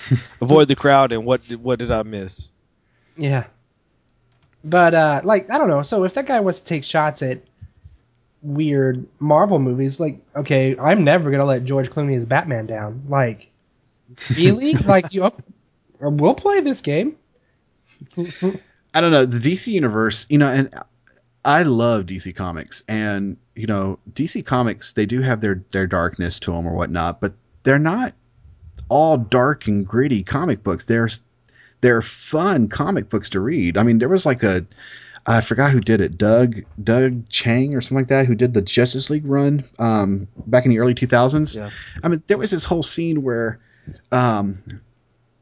[0.42, 1.12] avoid the crowd.
[1.12, 2.52] And what did, what did I miss?
[3.16, 3.46] Yeah.
[4.62, 5.82] But uh like I don't know.
[5.82, 7.40] So if that guy wants to take shots at
[8.42, 13.02] weird Marvel movies, like okay, I'm never gonna let George Clooney as Batman down.
[13.08, 13.50] Like
[14.36, 14.74] really?
[14.74, 15.42] like you up
[16.00, 17.16] we'll play this game.
[18.94, 20.26] I don't know the DC universe.
[20.28, 20.72] You know, and
[21.44, 26.38] I love DC Comics, and you know DC Comics they do have their their darkness
[26.40, 27.34] to them or whatnot, but
[27.64, 28.14] they're not
[28.88, 30.84] all dark and gritty comic books.
[30.84, 31.10] They're
[31.80, 33.76] they're fun comic books to read.
[33.76, 34.66] I mean, there was like a
[35.26, 38.62] I forgot who did it, Doug Doug Chang or something like that, who did the
[38.62, 41.56] Justice League run um, back in the early two thousands.
[41.56, 41.70] Yeah.
[42.02, 43.58] I mean, there was this whole scene where
[44.12, 44.62] um,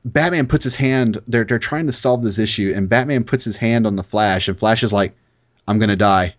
[0.05, 1.23] Batman puts his hand.
[1.29, 4.49] They're they're trying to solve this issue, and Batman puts his hand on the Flash,
[4.49, 5.15] and Flash is like,
[5.69, 6.35] "I'm gonna die."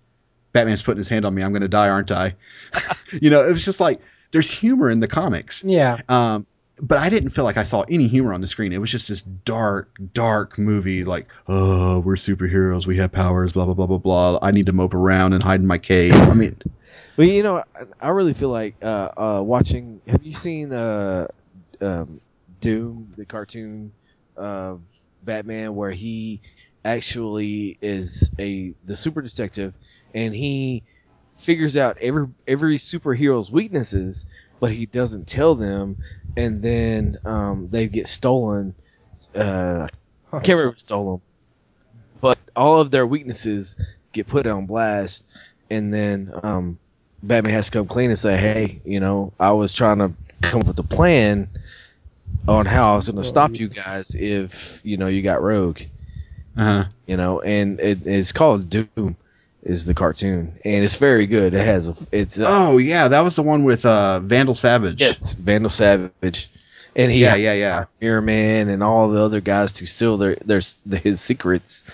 [0.51, 1.41] Batman's putting his hand on me.
[1.41, 2.35] I'm gonna die, aren't I?
[3.21, 4.01] you know, it was just like
[4.31, 5.63] there's humor in the comics.
[5.63, 6.01] Yeah.
[6.09, 6.45] Um,
[6.81, 8.73] but I didn't feel like I saw any humor on the screen.
[8.73, 11.03] It was just this dark, dark movie.
[11.03, 12.85] Like, oh, we're superheroes.
[12.85, 13.53] We have powers.
[13.53, 14.39] Blah blah blah blah blah.
[14.41, 16.13] I need to mope around and hide in my cave.
[16.13, 16.59] I mean,
[17.15, 20.01] Well, you know, I, I really feel like uh, uh, watching.
[20.07, 21.27] Have you seen uh,
[21.79, 22.19] um,
[22.63, 23.91] Doom, the cartoon
[24.37, 24.79] of
[25.23, 26.39] Batman, where he
[26.85, 29.73] actually is a the super detective,
[30.15, 30.81] and he
[31.37, 34.25] figures out every every superhero's weaknesses,
[34.61, 35.97] but he doesn't tell them,
[36.37, 38.73] and then um, they get stolen.
[39.35, 39.87] Uh,
[40.31, 41.21] I can't remember who stole them,
[42.21, 43.75] but all of their weaknesses
[44.13, 45.25] get put on blast,
[45.69, 46.79] and then um,
[47.23, 50.61] Batman has to come clean and say, "Hey, you know, I was trying to come
[50.61, 51.49] up with a plan
[52.47, 55.81] on how I was going to stop you guys if you know you got Rogue."
[56.57, 59.15] uh, You know, and it, it's called Doom,
[59.63, 61.53] is the cartoon, and it's very good.
[61.53, 65.01] It has a, it's uh, oh yeah, that was the one with uh, Vandal Savage.
[65.01, 66.49] it's Vandal Savage,
[66.95, 67.85] and he Yeah, yeah, yeah.
[68.01, 70.61] Mirror Man and all the other guys to steal their their
[71.01, 71.89] his secrets,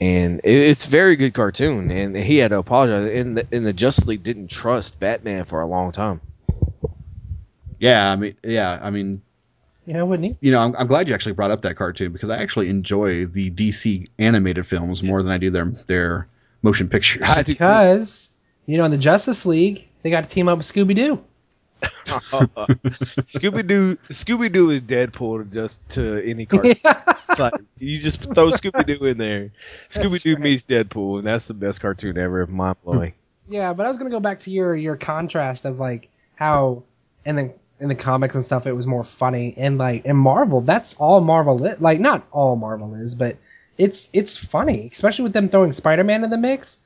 [0.00, 1.90] and it, it's very good cartoon.
[1.90, 3.10] And he had to apologize.
[3.16, 6.20] And the, and the Justice League didn't trust Batman for a long time.
[7.78, 9.22] Yeah, I mean, yeah, I mean,
[9.86, 10.46] Yeah, wouldn't he?
[10.46, 13.26] you know, I'm, I'm glad you actually brought up that cartoon because I actually enjoy
[13.26, 16.28] the DC animated films more than I do their their
[16.62, 17.26] motion pictures.
[17.28, 17.58] I do too.
[17.58, 18.30] Because
[18.66, 21.22] you know, in the Justice League, they got to team up with Scooby Doo.
[23.26, 26.76] Scooby Doo Scooby Doo is Deadpool just to any cartoon.
[27.26, 29.50] It's like, you just throw Scooby Doo in there.
[29.88, 30.42] Scooby Doo right.
[30.42, 32.46] meets Deadpool, and that's the best cartoon ever.
[32.46, 33.12] Mind blowing.
[33.48, 36.84] Yeah, but I was gonna go back to your your contrast of like how
[37.24, 40.60] and the in the comics and stuff it was more funny and like in Marvel
[40.60, 41.80] that's all Marvel is.
[41.80, 43.36] like not all Marvel is but
[43.78, 46.78] it's it's funny especially with them throwing Spider Man in the mix.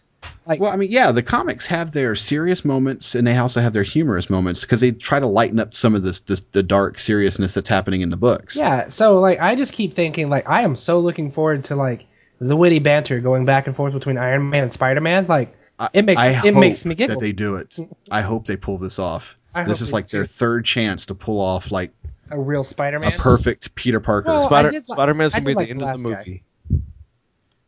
[0.49, 3.73] Like Well, I mean, yeah, the comics have their serious moments and they also have
[3.73, 6.99] their humorous moments because they try to lighten up some of this, this the dark
[6.99, 8.57] seriousness that's happening in the books.
[8.57, 12.07] yeah, so like I just keep thinking like I am so looking forward to like
[12.41, 15.27] the witty banter going back and forth between Iron Man and Spider Man.
[15.29, 17.15] Like I- It makes- I it makes me giggle.
[17.15, 17.79] that they do it.
[18.11, 19.37] I hope they pull this off.
[19.59, 20.27] I this is they like their do.
[20.27, 21.91] third chance to pull off like
[22.31, 23.09] a real Spider-Man.
[23.09, 24.29] a perfect Peter Parker.
[24.29, 26.03] Well, Spider did li- Spider Man's gonna be did at the like end the of
[26.03, 26.43] the last movie.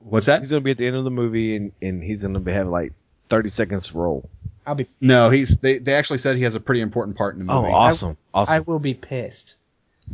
[0.01, 0.41] What's that?
[0.41, 2.69] He's gonna be at the end of the movie, and, and he's gonna be, have
[2.69, 2.93] like
[3.29, 4.29] thirty seconds roll.
[4.67, 4.87] I'll be.
[5.01, 7.63] No, he's they, they actually said he has a pretty important part in the Oh,
[7.63, 7.73] movie.
[7.75, 8.55] awesome, awesome.
[8.55, 9.57] I will be pissed.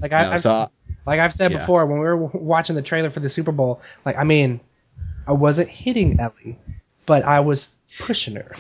[0.00, 0.68] Like I, No, I've, so-
[1.06, 1.58] like I've said yeah.
[1.58, 4.60] before, when we were watching the trailer for the Super Bowl, like I mean,
[5.26, 6.58] I wasn't hitting Ellie,
[7.06, 7.68] but I was
[8.00, 8.52] pushing her.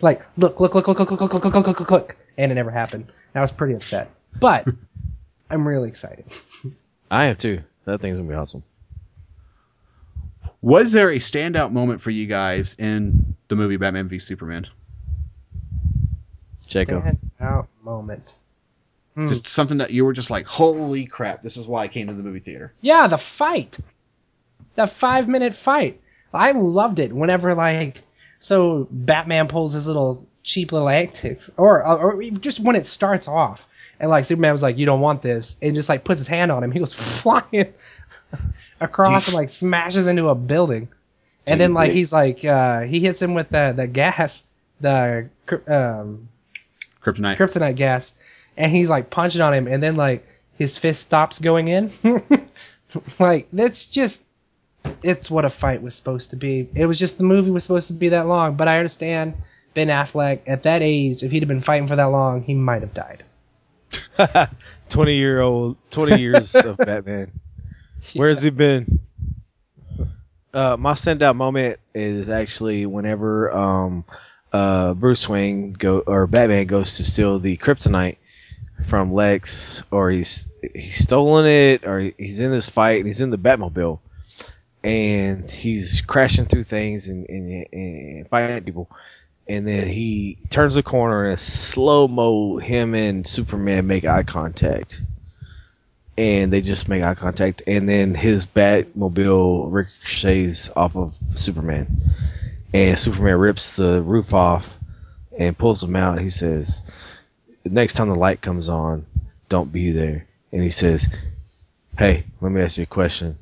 [0.00, 2.54] like, look, look, look, look, look, look, look, look, look, look, look, look, and it
[2.54, 3.04] never happened.
[3.04, 4.10] And I was pretty upset,
[4.40, 4.66] but
[5.50, 6.24] I'm really excited.
[7.10, 7.60] I am too.
[7.84, 8.62] That thing's gonna be awesome.
[10.62, 14.66] Was there a standout moment for you guys in the movie Batman v Superman?
[16.68, 17.02] Jacob.
[17.02, 18.38] Stand out moment.
[19.14, 19.28] Hmm.
[19.28, 21.42] Just something that you were just like, "Holy crap!
[21.42, 23.78] This is why I came to the movie theater." Yeah, the fight.
[24.74, 26.00] The five minute fight.
[26.34, 28.02] I loved it whenever like
[28.38, 33.68] so Batman pulls his little cheap little antics or or just when it starts off
[33.98, 36.52] and like Superman was like you don't want this and just like puts his hand
[36.52, 36.70] on him.
[36.70, 37.74] He goes flying
[38.80, 40.88] across and like smashes into a building.
[41.48, 44.44] And then like he's like uh he hits him with the the gas
[44.80, 45.28] the
[45.66, 46.28] um
[47.02, 47.36] Kryptonite.
[47.36, 48.14] kryptonite gas
[48.56, 51.90] and he's like punching on him and then like his fist stops going in.
[53.18, 54.22] Like that's just
[55.02, 56.68] it's what a fight was supposed to be.
[56.74, 59.34] It was just the movie was supposed to be that long but i understand
[59.76, 62.82] ben affleck at that age if he'd have been fighting for that long he might
[62.82, 63.22] have died
[64.88, 67.32] Twenty year old, twenty years of Batman.
[68.14, 69.00] Where has he been?
[70.54, 74.04] Uh, my standout moment is actually whenever um,
[74.52, 78.16] uh, Bruce Wayne go or Batman goes to steal the kryptonite
[78.86, 83.30] from Lex, or he's he's stolen it, or he's in this fight and he's in
[83.30, 83.98] the Batmobile,
[84.84, 88.88] and he's crashing through things and, and, and fighting people.
[89.48, 95.02] And then he turns the corner and slow mo him and Superman make eye contact
[96.18, 102.02] and they just make eye contact, and then his Batmobile ricochets off of Superman,
[102.72, 104.78] and Superman rips the roof off
[105.38, 106.20] and pulls him out.
[106.20, 106.82] He says,
[107.64, 109.04] "Next time the light comes on,
[109.48, 111.08] don't be there." And he says,
[111.98, 113.36] "Hey, let me ask you a question.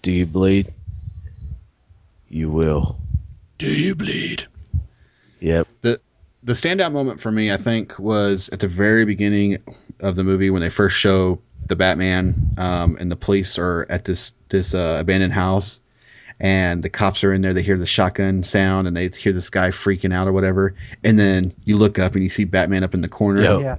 [0.00, 0.72] Do you bleed?
[2.28, 2.96] You will."
[3.58, 4.44] Do you bleed?
[5.44, 5.68] Yep.
[5.82, 6.00] the
[6.42, 9.58] the standout moment for me, I think, was at the very beginning
[10.00, 14.04] of the movie when they first show the Batman um, and the police are at
[14.04, 15.80] this this uh, abandoned house,
[16.40, 17.54] and the cops are in there.
[17.54, 21.18] They hear the shotgun sound and they hear this guy freaking out or whatever, and
[21.18, 23.42] then you look up and you see Batman up in the corner.
[23.42, 23.60] Yep.
[23.60, 23.76] yeah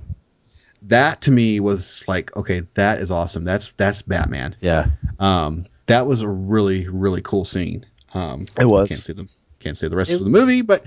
[0.83, 3.43] That to me was like, okay, that is awesome.
[3.43, 4.55] That's that's Batman.
[4.61, 4.87] Yeah.
[5.19, 7.85] Um, that was a really really cool scene.
[8.15, 8.87] Um, It was.
[8.89, 9.29] Can't see them.
[9.59, 10.83] can't say the rest of the movie, but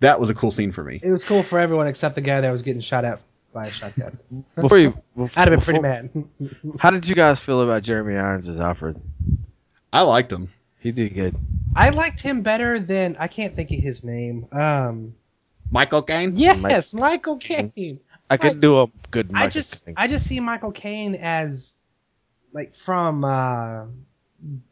[0.00, 1.00] that was a cool scene for me.
[1.02, 3.20] it was cool for everyone except the guy that was getting shot at
[3.52, 4.18] by a shotgun
[4.56, 4.94] Before you,
[5.36, 6.10] i'd have been pretty before- mad
[6.78, 9.00] How did you guys feel about Jeremy Irons as Alfred?
[9.92, 10.48] I liked him.
[10.78, 11.36] He did good.
[11.76, 15.14] i liked him better than i can't think of his name um
[15.70, 16.36] Michael Caine.
[16.36, 18.00] yes michael caine
[18.32, 19.32] I could do a good.
[19.34, 19.94] I just Caine.
[19.96, 21.74] I just see Michael Caine as
[22.52, 23.86] like from uh,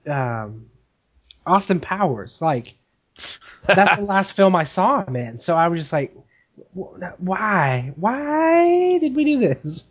[0.06, 0.66] um,
[1.44, 2.40] Austin Powers.
[2.40, 2.76] Like
[3.66, 5.38] that's the last film I saw him in.
[5.40, 6.14] So I was just like,
[6.74, 7.92] why?
[7.96, 9.84] Why did we do this?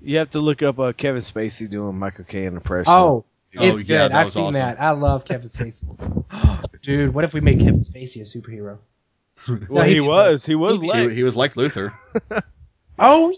[0.00, 2.92] You have to look up uh, Kevin Spacey doing Michael Caine impression.
[2.92, 3.24] Oh,
[3.58, 4.12] Oh, it's yeah, good.
[4.12, 4.54] that I've seen awesome.
[4.54, 4.80] that.
[4.80, 5.84] I love Kevin Spacey.
[6.82, 8.78] Dude, what if we made Kevin Spacey a superhero?
[9.48, 10.46] well, No, he, he'd be was.
[10.46, 10.80] He was.
[10.80, 11.92] he'd be- He, he was Lex Luthor.
[12.98, 13.30] Oh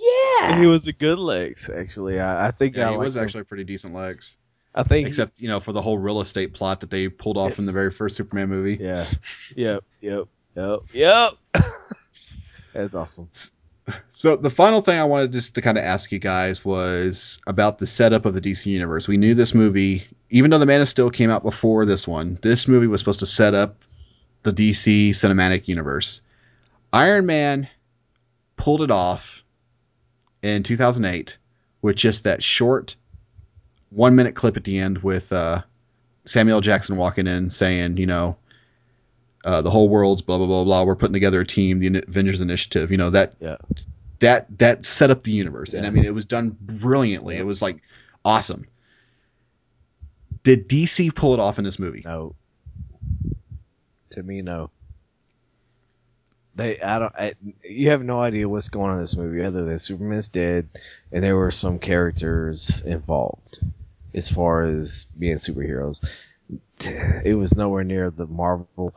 [0.43, 0.59] yeah.
[0.61, 1.71] He was a good Lex.
[1.71, 3.23] Actually, I, I think Yeah, I he was him.
[3.23, 4.37] actually a pretty decent Lex.
[4.75, 5.07] I think.
[5.07, 7.73] Except, you know, for the whole real estate plot that they pulled off in the
[7.73, 8.77] very first Superman movie.
[8.83, 9.07] Yeah.
[9.57, 9.85] Yep.
[10.01, 10.29] Yep.
[10.57, 10.81] Yep.
[10.93, 11.33] Yep.
[12.75, 13.29] That's awesome.
[14.11, 17.79] So the final thing I wanted just to kind of ask you guys was about
[17.79, 19.07] the setup of the DC universe.
[19.07, 22.39] We knew this movie, even though the Man of Steel came out before this one,
[22.43, 23.85] this movie was supposed to set up
[24.43, 26.23] the DC cinematic universe.
[26.93, 27.69] Iron Man
[28.57, 29.45] pulled it off
[30.43, 31.39] in 2008
[31.83, 32.97] with just that short
[33.95, 35.63] one minute clip at the end with uh,
[36.25, 38.37] Samuel Jackson walking in saying, you know,
[39.45, 40.83] uh, the whole world's blah blah blah blah.
[40.85, 42.91] We're putting together a team, the Avengers Initiative.
[42.91, 43.57] You know that Yeah.
[44.21, 47.37] that that set up the universe, and I mean it was done brilliantly.
[47.37, 47.83] It was like
[48.25, 48.67] awesome.
[50.45, 52.03] Did DC pull it off in this movie?
[52.05, 52.35] No.
[54.11, 54.71] To me, no.
[56.57, 57.13] They, I don't.
[57.17, 57.35] I,
[57.65, 60.69] you have no idea what's going on in this movie other than Superman's dead,
[61.11, 63.59] and there were some characters involved,
[64.15, 66.05] as far as being superheroes.
[67.25, 68.95] It was nowhere near the Marvel.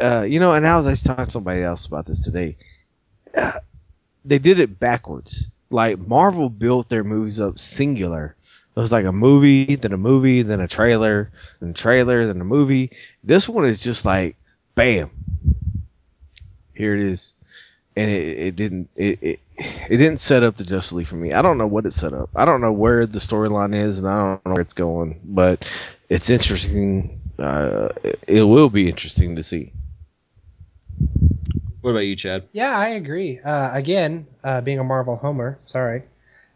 [0.00, 2.56] uh, you know, and I was I talking to somebody else about this today.
[3.34, 3.60] Uh,
[4.24, 5.50] they did it backwards.
[5.70, 8.34] Like Marvel built their movies up singular.
[8.76, 11.30] It was like a movie, then a movie, then a trailer,
[11.60, 12.90] then a trailer, then a movie.
[13.22, 14.36] This one is just like,
[14.74, 15.10] bam,
[16.74, 17.34] here it is,
[17.96, 21.32] and it, it didn't it, it it didn't set up the Justice League for me.
[21.32, 22.30] I don't know what it set up.
[22.34, 25.20] I don't know where the storyline is, and I don't know where it's going.
[25.24, 25.64] But
[26.08, 27.20] it's interesting.
[27.38, 27.88] Uh,
[28.26, 29.72] it will be interesting to see.
[31.80, 32.46] What about you, Chad?
[32.52, 33.40] Yeah, I agree.
[33.40, 36.02] Uh, again, uh, being a Marvel homer, sorry.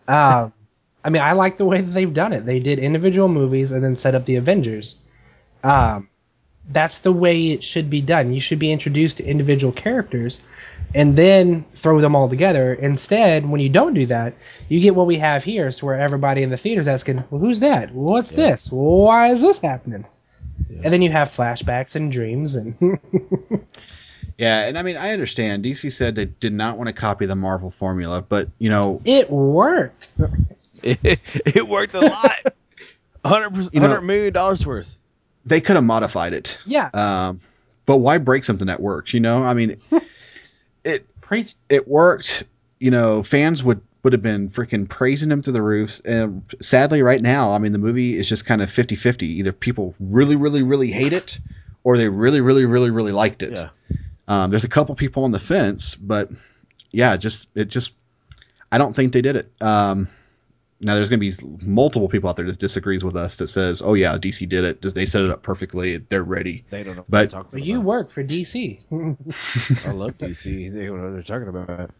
[0.07, 0.53] Um,
[1.05, 2.47] I mean, I like the way that they've done it.
[2.47, 4.97] They did individual movies and then set up the Avengers.
[5.62, 6.09] Um,
[6.66, 8.32] that's the way it should be done.
[8.32, 10.43] You should be introduced to individual characters
[10.95, 12.74] and then throw them all together.
[12.74, 14.34] Instead, when you don't do that,
[14.68, 17.40] you get what we have here, so where everybody in the theater is asking, well,
[17.40, 17.92] who's that?
[17.92, 18.70] What's this?
[18.70, 20.05] Why is this happening?
[20.82, 22.74] And then you have flashbacks and dreams and
[24.38, 25.64] Yeah, and I mean, I understand.
[25.64, 29.30] DC said they did not want to copy the Marvel formula, but you know, it
[29.30, 30.09] worked.
[30.82, 32.55] It, it worked a lot.
[33.24, 34.97] Hundred You know- hundred million dollars worth.
[35.47, 36.59] they could have modified it.
[36.66, 36.90] Yeah.
[36.92, 37.40] Um,
[37.86, 39.14] but why break something that works?
[39.14, 39.78] You know, I mean,
[40.85, 41.55] it Preach.
[41.68, 42.45] it worked.
[42.78, 46.01] You know, fans would would have been freaking praising him to the roofs.
[46.01, 49.22] And sadly, right now, I mean, the movie is just kind of 50-50.
[49.22, 51.39] Either people really, really, really hate it,
[51.85, 53.53] or they really, really, really, really liked it.
[53.59, 53.68] Yeah.
[54.28, 56.30] Um, there's a couple people on the fence, but
[56.91, 57.95] yeah, just it just
[58.70, 59.51] I don't think they did it.
[59.61, 60.09] Um,
[60.85, 63.82] now there's going to be multiple people out there that disagrees with us that says,
[63.85, 64.82] "Oh yeah, DC did it.
[64.95, 65.97] They set it up perfectly.
[65.97, 67.05] They're ready." They don't know.
[67.09, 67.87] But- what they're But you about.
[67.87, 68.78] work for DC.
[69.87, 70.72] I love DC.
[70.72, 71.91] They don't know what they're talking about.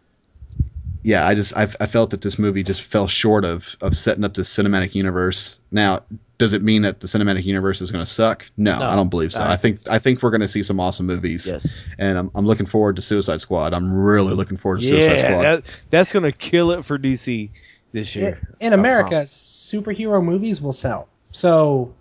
[1.03, 4.23] Yeah, I just I, I felt that this movie just fell short of of setting
[4.23, 5.59] up the cinematic universe.
[5.71, 5.99] Now,
[6.39, 8.47] does it mean that the cinematic universe is going to suck?
[8.57, 9.41] No, No, I don't believe so.
[9.43, 11.47] I I think I think we're going to see some awesome movies.
[11.51, 11.85] Yes.
[11.99, 13.71] and I'm, I'm looking forward to Suicide Squad.
[13.71, 15.43] I'm really looking forward to Suicide Squad.
[15.43, 17.51] that, that's gonna kill it for DC
[17.95, 18.39] this year.
[18.59, 21.07] In America, superhero movies will sell.
[21.31, 21.93] So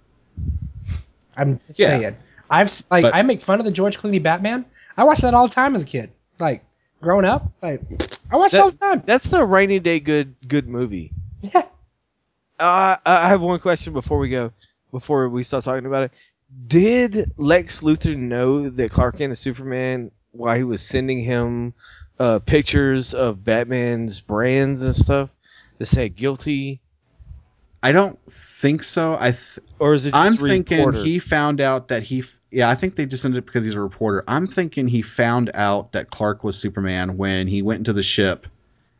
[1.36, 1.86] I'm Yeah.
[1.86, 2.16] saying.
[2.51, 4.64] I've like But- I make fun of the George Clooney Batman.
[4.97, 6.11] I watched that all the time as a kid.
[6.38, 6.64] Like
[7.01, 7.80] growing up, like
[8.30, 9.03] I watched it all the time.
[9.07, 11.12] That's a rainy day good good movie.
[11.42, 11.62] Yeah.
[12.59, 14.53] Uh, I have one question before we go,
[14.92, 16.11] before we start talking about it.
[16.68, 21.74] Did Lex Luthor know that Clark Kent is Superman while he was sending him
[22.20, 25.30] uh, pictures of Batman's brands and stuff
[25.78, 26.80] that say guilty?
[27.82, 29.16] I don't think so.
[29.20, 30.48] I th- Or is it just I'm reporter?
[30.92, 32.24] thinking he found out that he.
[32.50, 34.22] Yeah, I think they just ended it because he's a reporter.
[34.28, 38.46] I'm thinking he found out that Clark was Superman when he went into the ship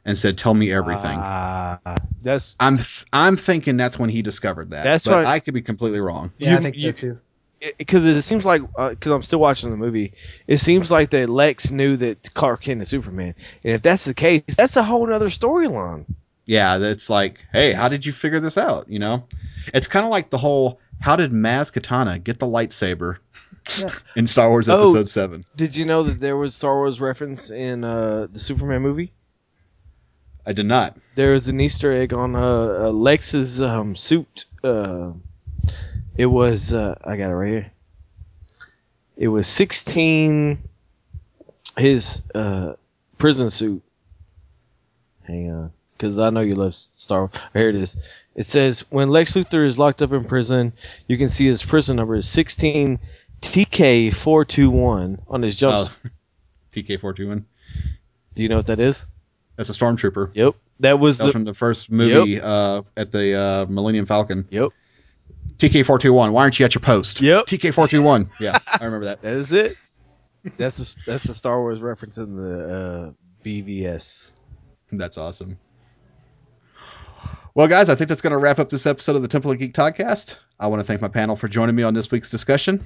[0.04, 1.78] and said, "Tell me everything." Ah,
[2.20, 4.84] that's I'm th- I'm thinking that's when he discovered that.
[4.84, 6.32] That's but what- I could be completely wrong.
[6.38, 7.18] Yeah, You- I think you- so too.
[7.78, 10.12] because it seems like because I'm still watching the movie,
[10.48, 14.12] it seems like that Lex knew that Clark Kent is Superman, and if that's the
[14.14, 16.04] case, that's a whole other storyline.
[16.47, 18.88] Yeah, it's like, hey, how did you figure this out?
[18.88, 19.24] You know,
[19.72, 23.16] it's kind of like the whole how did Maz Katana get the lightsaber
[24.16, 24.80] in Star Wars Oh.
[24.82, 25.45] Episode Seven?
[25.57, 29.12] Did you know that there was Star Wars reference in uh, the Superman movie?
[30.47, 30.99] I did not.
[31.14, 34.45] There was an Easter egg on uh, uh, Lex's um, suit.
[34.62, 35.12] Uh,
[36.18, 37.72] it was uh, I got it right here.
[39.16, 40.59] It was sixteen.
[41.78, 42.74] His uh,
[43.18, 43.82] prison suit.
[45.22, 45.72] Hang on,
[46.05, 47.20] because I know you love Star.
[47.20, 47.30] Wars.
[47.55, 47.96] Here it is.
[48.34, 50.72] It says when Lex Luthor is locked up in prison,
[51.09, 52.98] you can see his prison number is sixteen
[53.40, 55.90] TK four two one on his jump.
[56.72, 57.46] TK four two one.
[58.34, 59.07] Do you know what that is?
[59.57, 60.32] That's a stormtrooper.
[60.34, 61.32] Yep, that was That was the.
[61.32, 64.46] from the first movie uh, at the uh, Millennium Falcon.
[64.50, 64.70] Yep.
[65.57, 66.32] TK four two one.
[66.32, 67.22] Why aren't you at your post?
[67.22, 67.46] Yep.
[67.46, 68.28] TK four two one.
[68.40, 69.20] Yeah, I remember that.
[69.22, 69.76] That is it.
[70.59, 74.32] That's a that's a Star Wars reference in the uh, BVS.
[74.92, 75.59] That's awesome.
[77.57, 79.61] Well, guys, I think that's going to wrap up this episode of the Temple of
[79.61, 80.38] Geek Podcast.
[80.59, 82.84] I want to thank my panel for joining me on this week's discussion.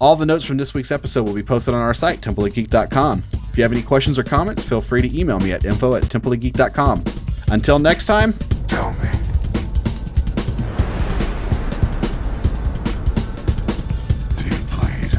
[0.00, 3.24] All the notes from this week's episode will be posted on our site, templeofgeek.com.
[3.50, 6.04] If you have any questions or comments, feel free to email me at info at
[6.04, 7.02] templeofgeek.com.
[7.50, 8.32] Until next time,
[8.68, 9.08] Tell me.
[14.36, 15.18] Do?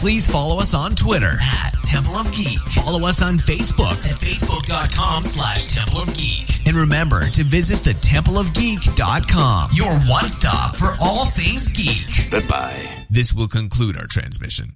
[0.00, 2.58] Please follow us on Twitter at Temple of Geek.
[2.58, 6.55] Follow us on Facebook at facebook.com slash Temple of Geek.
[6.66, 12.30] And remember to visit the templeofgeek.com, your one stop for all things geek.
[12.30, 12.88] Goodbye.
[13.08, 14.64] This will conclude our transmission.